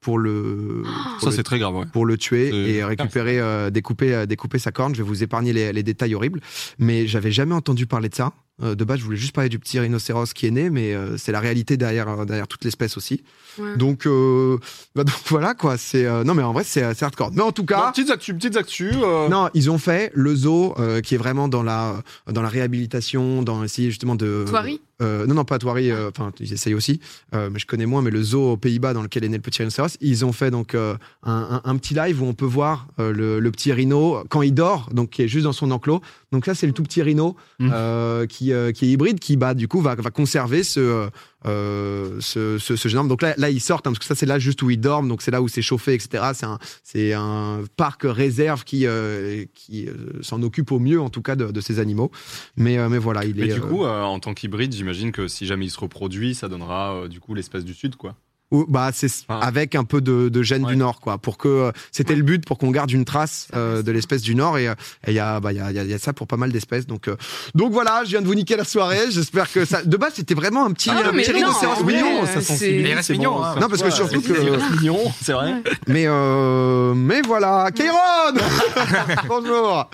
pour 0.00 0.18
le 0.18 0.82
pour 1.20 1.30
Ça, 1.30 1.36
c'est 1.36 1.42
très 1.42 1.58
grave, 1.58 1.74
ouais. 1.74 1.86
pour 1.92 2.06
le 2.06 2.16
tuer 2.16 2.48
et 2.76 2.82
récupérer, 2.84 3.38
euh, 3.38 3.70
découper, 3.70 4.26
découper 4.26 4.58
sa 4.58 4.72
corne. 4.72 4.94
Je 4.94 5.02
vais 5.02 5.08
vous 5.08 5.22
épargner 5.22 5.52
les, 5.52 5.72
les 5.72 5.82
détails 5.82 6.14
horribles, 6.14 6.40
mais 6.78 7.06
j'avais 7.06 7.32
jamais 7.32 7.54
entendu 7.54 7.86
parler 7.86 8.08
de 8.08 8.14
ça. 8.14 8.32
Euh, 8.62 8.74
de 8.74 8.84
base, 8.84 8.98
je 9.00 9.04
voulais 9.04 9.16
juste 9.16 9.34
parler 9.34 9.48
du 9.48 9.58
petit 9.58 9.78
rhinocéros 9.80 10.32
qui 10.34 10.46
est 10.46 10.50
né, 10.50 10.70
mais 10.70 10.94
euh, 10.94 11.16
c'est 11.16 11.32
la 11.32 11.40
réalité 11.40 11.76
derrière, 11.76 12.08
euh, 12.08 12.24
derrière 12.24 12.46
toute 12.48 12.64
l'espèce 12.64 12.96
aussi. 12.96 13.22
Ouais. 13.58 13.76
Donc, 13.76 14.06
euh, 14.06 14.58
bah, 14.94 15.04
donc 15.04 15.14
voilà 15.26 15.54
quoi. 15.54 15.76
C'est 15.76 16.06
euh, 16.06 16.24
non, 16.24 16.34
mais 16.34 16.42
en 16.42 16.52
vrai, 16.52 16.64
c'est 16.64 16.82
hardcore. 17.02 17.30
Mais 17.32 17.42
en 17.42 17.52
tout 17.52 17.64
cas. 17.64 17.90
petites 17.90 18.10
actus, 18.10 18.34
petites 18.34 18.56
actus. 18.56 18.94
euh, 19.02 19.28
Non, 19.28 19.48
ils 19.54 19.70
ont 19.70 19.78
fait 19.78 20.10
le 20.14 20.34
zoo 20.34 20.74
euh, 20.78 21.00
qui 21.00 21.14
est 21.14 21.18
vraiment 21.18 21.48
dans 21.48 21.62
la 21.62 22.02
dans 22.30 22.42
la 22.42 22.48
réhabilitation, 22.48 23.42
dans 23.42 23.62
essayer 23.64 23.90
justement 23.90 24.14
de 24.14 24.44
Thoiry 24.48 24.80
euh, 25.02 25.26
non 25.26 25.34
non 25.34 25.44
pas 25.44 25.58
Thoiry, 25.58 25.90
euh, 25.90 26.08
enfin 26.10 26.32
ils 26.40 26.52
essayent 26.52 26.74
aussi, 26.74 27.00
euh, 27.34 27.50
mais 27.52 27.58
je 27.58 27.66
connais 27.66 27.86
moins. 27.86 28.00
Mais 28.02 28.10
le 28.10 28.22
zoo 28.22 28.52
aux 28.52 28.56
Pays-Bas 28.56 28.94
dans 28.94 29.02
lequel 29.02 29.24
est 29.24 29.28
né 29.28 29.36
le 29.36 29.42
petit 29.42 29.58
rhinocéros, 29.58 29.96
ils 30.00 30.24
ont 30.24 30.32
fait 30.32 30.50
donc 30.50 30.74
un, 30.74 30.98
un- 31.24 31.60
un 31.64 31.76
petit 31.76 31.94
live 31.94 32.22
où 32.22 32.26
on 32.26 32.34
peut 32.34 32.46
voir 32.46 32.86
le, 32.98 33.38
le 33.40 33.50
petit 33.50 33.72
rhino 33.72 34.22
quand 34.30 34.42
il 34.42 34.54
dort, 34.54 34.88
donc 34.92 35.10
qui 35.10 35.22
est 35.22 35.28
juste 35.28 35.44
dans 35.44 35.52
son 35.52 35.70
enclos. 35.70 36.00
Donc 36.30 36.44
ça 36.46 36.54
c'est 36.54 36.66
le 36.66 36.72
tout 36.72 36.82
petit 36.82 37.02
rhino 37.02 37.36
Mm. 37.58 37.70
euh, 37.72 38.26
qui 38.26 38.46
qui 38.74 38.84
est 38.84 38.88
hybride, 38.88 39.18
qui 39.20 39.36
bah 39.36 39.54
du 39.54 39.68
coup 39.68 39.80
va 39.80 39.94
va 39.94 40.10
conserver 40.10 40.62
ce 40.62 41.08
euh, 41.46 42.18
ce, 42.20 42.58
ce, 42.58 42.76
ce 42.76 42.88
jeune 42.88 43.00
homme. 43.00 43.08
Donc 43.08 43.22
là, 43.22 43.34
là 43.36 43.50
ils 43.50 43.60
sortent, 43.60 43.86
hein, 43.86 43.90
parce 43.90 43.98
que 43.98 44.04
ça 44.04 44.14
c'est 44.14 44.26
là 44.26 44.38
juste 44.38 44.62
où 44.62 44.70
ils 44.70 44.80
dorment, 44.80 45.08
donc 45.08 45.22
c'est 45.22 45.30
là 45.30 45.42
où 45.42 45.48
c'est 45.48 45.62
chauffé, 45.62 45.94
etc. 45.94 46.24
C'est 46.34 46.46
un, 46.46 46.58
c'est 46.82 47.12
un 47.12 47.62
parc 47.76 48.02
réserve 48.04 48.64
qui, 48.64 48.86
euh, 48.86 49.44
qui 49.54 49.86
euh, 49.88 50.22
s'en 50.22 50.42
occupe 50.42 50.72
au 50.72 50.78
mieux, 50.78 51.00
en 51.00 51.10
tout 51.10 51.22
cas, 51.22 51.36
de, 51.36 51.50
de 51.50 51.60
ces 51.60 51.78
animaux. 51.78 52.10
Mais, 52.56 52.76
mais 52.88 52.98
voilà, 52.98 53.24
il 53.24 53.34
Mais 53.34 53.42
est. 53.42 53.54
du 53.54 53.60
euh, 53.60 53.62
coup, 53.62 53.84
en 53.84 54.18
tant 54.20 54.34
qu'hybride, 54.34 54.72
j'imagine 54.72 55.12
que 55.12 55.28
si 55.28 55.46
jamais 55.46 55.66
il 55.66 55.70
se 55.70 55.80
reproduit, 55.80 56.34
ça 56.34 56.48
donnera 56.48 57.08
du 57.08 57.20
coup 57.20 57.34
l'espèce 57.34 57.64
du 57.64 57.74
sud, 57.74 57.96
quoi. 57.96 58.14
Ou- 58.52 58.66
bah, 58.68 58.90
c'est 58.92 59.08
avec 59.28 59.74
un 59.74 59.82
peu 59.84 60.00
de, 60.00 60.28
de 60.28 60.42
gène 60.42 60.64
Ouais. 60.64 60.72
du 60.72 60.76
Nord, 60.76 61.00
quoi, 61.00 61.18
pour 61.18 61.38
que 61.38 61.48
euh, 61.48 61.72
c'était 61.90 62.10
Ouais. 62.12 62.16
le 62.18 62.22
but 62.22 62.44
pour 62.46 62.58
qu'on 62.58 62.70
garde 62.70 62.90
une 62.92 63.04
trace 63.04 63.48
euh, 63.56 63.82
de 63.82 63.90
l'espèce 63.90 64.22
du 64.22 64.34
Nord 64.36 64.58
et 64.58 64.68
euh, 64.68 64.74
il 65.08 65.14
y 65.14 65.18
a, 65.18 65.40
bah, 65.40 65.52
il 65.52 65.56
y 65.56 65.60
a, 65.60 65.70
il 65.70 65.76
y 65.76 65.80
a- 65.80 65.84
y 65.84 65.94
a 65.94 65.98
ça 65.98 66.12
pour 66.12 66.26
pas 66.28 66.36
mal 66.36 66.52
d'espèces. 66.52 66.86
Donc, 66.86 67.08
euh, 67.08 67.16
donc 67.54 67.72
voilà, 67.72 68.02
je 68.04 68.10
viens 68.10 68.20
de 68.22 68.26
vous 68.26 68.34
niquer 68.34 68.56
la 68.56 68.64
soirée. 68.64 69.10
J'espère 69.10 69.50
que 69.50 69.64
ça. 69.64 69.82
De 69.82 69.96
base, 69.96 70.12
c'était 70.14 70.34
vraiment 70.34 70.64
un 70.66 70.70
petit, 70.72 70.90
Ah 70.90 71.08
un 71.08 71.12
mais 71.12 71.22
petit 71.22 71.32
non, 71.40 71.50
vrai, 71.50 71.82
mignon. 71.94 72.22
euh, 72.22 72.26
ça 72.26 72.32
c'est- 72.34 72.40
sensibilise, 72.42 73.08
Il 73.08 73.12
mignon, 73.14 73.32
bon, 73.36 73.42
hein. 73.42 73.54
Non, 73.60 73.68
parce 73.68 73.82
que 73.82 73.90
surtout 73.90 74.20
il 74.20 74.22
que- 74.22 74.32
reste 74.50 74.70
mignon, 74.80 74.98
c'est 75.22 75.32
vrai. 75.32 75.54
Mais 75.88 76.04
euh, 76.06 76.94
mais 76.94 77.22
voilà, 77.22 77.70
Kéron 77.74 77.96
Bonjour. 79.28 79.88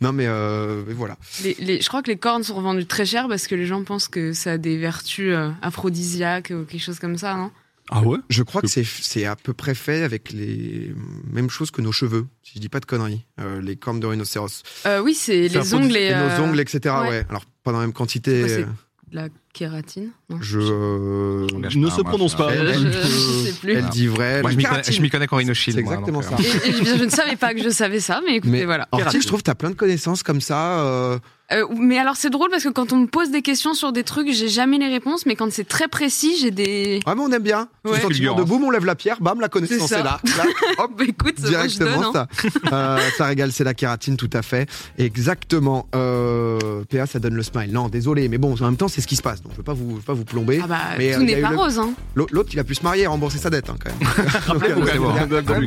Non 0.00 0.12
mais, 0.12 0.26
euh, 0.26 0.82
mais 0.86 0.94
voilà. 0.94 1.16
Les- 1.44 1.56
les- 1.60 1.80
je 1.80 1.88
crois 1.88 2.02
que 2.02 2.10
les 2.10 2.16
cornes 2.16 2.42
sont 2.42 2.54
revendues 2.54 2.86
très 2.86 3.04
cher 3.06 3.28
parce 3.28 3.46
que 3.46 3.54
les 3.54 3.66
gens 3.66 3.82
pensent 3.84 4.08
que 4.08 4.32
ça 4.32 4.52
a 4.52 4.58
des 4.58 4.76
vertus 4.78 5.32
euh, 5.34 5.50
aphrodisiaques 5.62 6.52
ou 6.54 6.64
quelque 6.64 6.82
chose 6.82 6.98
comme 6.98 7.16
ça, 7.18 7.34
non? 7.34 7.50
Ah 7.92 8.02
ouais 8.02 8.18
Je 8.28 8.42
crois 8.44 8.62
que 8.62 8.68
c'est 8.68 8.84
c'est 8.84 9.24
à 9.24 9.34
peu 9.36 9.52
près 9.52 9.74
fait 9.74 10.02
avec 10.04 10.30
les 10.32 10.94
mêmes 11.30 11.50
choses 11.50 11.70
que 11.72 11.82
nos 11.82 11.92
cheveux, 11.92 12.26
si 12.42 12.52
je 12.54 12.60
dis 12.60 12.68
pas 12.68 12.78
de 12.80 12.86
conneries. 12.86 13.24
Euh, 13.40 13.60
les 13.60 13.74
cornes 13.76 13.98
de 14.00 14.06
rhinocéros. 14.06 14.62
euh, 14.86 15.00
Oui, 15.02 15.14
c'est 15.14 15.48
les 15.48 15.74
ongles 15.74 15.96
et, 15.96 16.06
et 16.06 16.14
nos 16.14 16.20
euh, 16.20 16.40
ongles, 16.40 16.60
etc. 16.60 16.94
Ouais. 17.02 17.08
ouais. 17.08 17.26
Alors 17.28 17.44
pas 17.64 17.72
dans 17.72 17.80
la 17.80 17.86
même 17.86 17.92
quantité. 17.92 18.44
Euh, 18.44 18.64
de 19.10 19.16
la 19.16 19.28
kératine. 19.52 20.10
non 20.28 20.38
je 20.40 20.58
euh, 20.60 21.46
Ne 21.58 21.88
pas, 21.88 21.94
se 21.96 22.00
prononce 22.02 22.34
pas. 22.36 22.50
Elle- 22.52 22.66
Je- 22.68 22.72
elle 22.72 22.78
je 22.78 22.98
peut- 23.00 23.46
sais 23.46 23.52
plus. 23.60 23.72
Elle 23.74 23.88
dit 23.88 24.06
vrai. 24.06 24.42
Moi, 24.42 24.50
je 24.52 25.00
m'y 25.00 25.10
connais, 25.10 25.26
qu'en 25.26 25.36
Rhino 25.36 25.54
Shield. 25.54 25.78
C'est 25.78 25.82
moi, 25.84 25.94
exactement 25.94 26.20
donc, 26.20 26.30
ça. 26.30 26.36
euh, 26.36 26.66
Et- 26.66 26.70
et 26.70 26.84
je 26.98 27.04
ne 27.04 27.10
savais 27.10 27.36
pas 27.36 27.52
que 27.54 27.62
je 27.62 27.68
savais 27.70 28.00
ça, 28.00 28.20
mais 28.26 28.36
écoutez, 28.36 28.50
Mais 28.52 28.64
voilà. 28.64 28.88
Orti, 28.92 29.20
je 29.20 29.26
trouve 29.26 29.40
que 29.40 29.44
t'as 29.44 29.54
plein 29.54 29.70
de 29.70 29.74
connaissances 29.74 30.22
comme 30.22 30.40
ça. 30.40 30.80
euh, 30.80 31.18
Euh, 31.52 31.66
mais 31.76 31.98
alors 31.98 32.14
c'est 32.14 32.30
drôle 32.30 32.48
parce 32.48 32.62
que 32.62 32.68
quand 32.68 32.92
on 32.92 32.96
me 32.98 33.06
pose 33.08 33.32
des 33.32 33.42
questions 33.42 33.74
sur 33.74 33.90
des 33.90 34.04
trucs, 34.04 34.30
j'ai 34.30 34.48
jamais 34.48 34.78
les 34.78 34.86
réponses, 34.86 35.26
mais 35.26 35.34
quand 35.34 35.50
c'est 35.50 35.66
très 35.66 35.88
précis, 35.88 36.36
j'ai 36.40 36.52
des. 36.52 37.00
Ah 37.06 37.16
mais 37.16 37.22
on 37.22 37.32
aime 37.32 37.42
bien. 37.42 37.66
Ouais. 37.84 37.96
Ce 37.96 38.02
sentiment 38.02 38.36
de 38.36 38.44
boum, 38.44 38.62
on 38.62 38.70
lève 38.70 38.84
la 38.84 38.94
pierre, 38.94 39.20
bam, 39.20 39.40
la 39.40 39.48
connaissance 39.48 39.90
est 39.90 39.96
là. 40.04 40.20
Là, 40.36 40.44
hop, 40.78 40.92
Bah 40.96 41.02
écoute, 41.08 41.40
moi, 41.40 41.46
je 41.46 41.48
directement 41.48 42.12
donne. 42.12 42.16
hein. 42.22 42.26
ça. 42.62 42.72
Euh, 42.72 42.98
ça 43.18 43.24
régale, 43.26 43.50
c'est 43.50 43.64
la 43.64 43.74
kératine, 43.74 44.16
tout 44.16 44.30
à 44.32 44.42
fait. 44.42 44.68
Exactement. 44.96 45.88
Euh, 45.96 46.84
PA, 46.88 47.06
ça 47.06 47.18
donne 47.18 47.34
le 47.34 47.42
smile. 47.42 47.72
Non, 47.72 47.88
désolé, 47.88 48.28
mais 48.28 48.38
bon, 48.38 48.54
en 48.60 48.64
même 48.66 48.76
temps, 48.76 48.86
c'est 48.88 49.00
ce 49.00 49.08
qui 49.08 49.16
se 49.16 49.22
passe. 49.22 49.39
Donc 49.42 49.52
je 49.52 49.56
veux 49.56 49.62
pas 49.62 49.72
vous, 49.72 49.90
je 49.92 49.96
veux 49.96 50.00
pas 50.02 50.12
vous 50.12 50.24
plomber. 50.24 50.60
Ah 50.62 50.66
bah 50.66 50.78
Mais, 50.98 51.12
euh, 51.12 51.16
tout 51.16 51.22
a 51.22 51.24
n'est 51.24 51.40
pas 51.40 51.50
le- 51.50 51.56
rose, 51.56 51.78
hein. 51.78 51.90
L'autre, 52.14 52.50
il 52.52 52.58
a 52.58 52.64
pu 52.64 52.74
se 52.74 52.82
marier 52.82 53.04
et 53.04 53.06
rembourser 53.06 53.38
sa 53.38 53.50
dette, 53.50 53.70
hein, 53.70 53.76
quand 53.82 53.90
même. 53.90 54.08
A 54.34 54.40
quand 54.40 54.54
même 54.60 55.66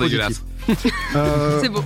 dégueulasses. 0.00 0.42
Euh, 1.16 1.60
C'est 1.62 1.68
beau. 1.68 1.82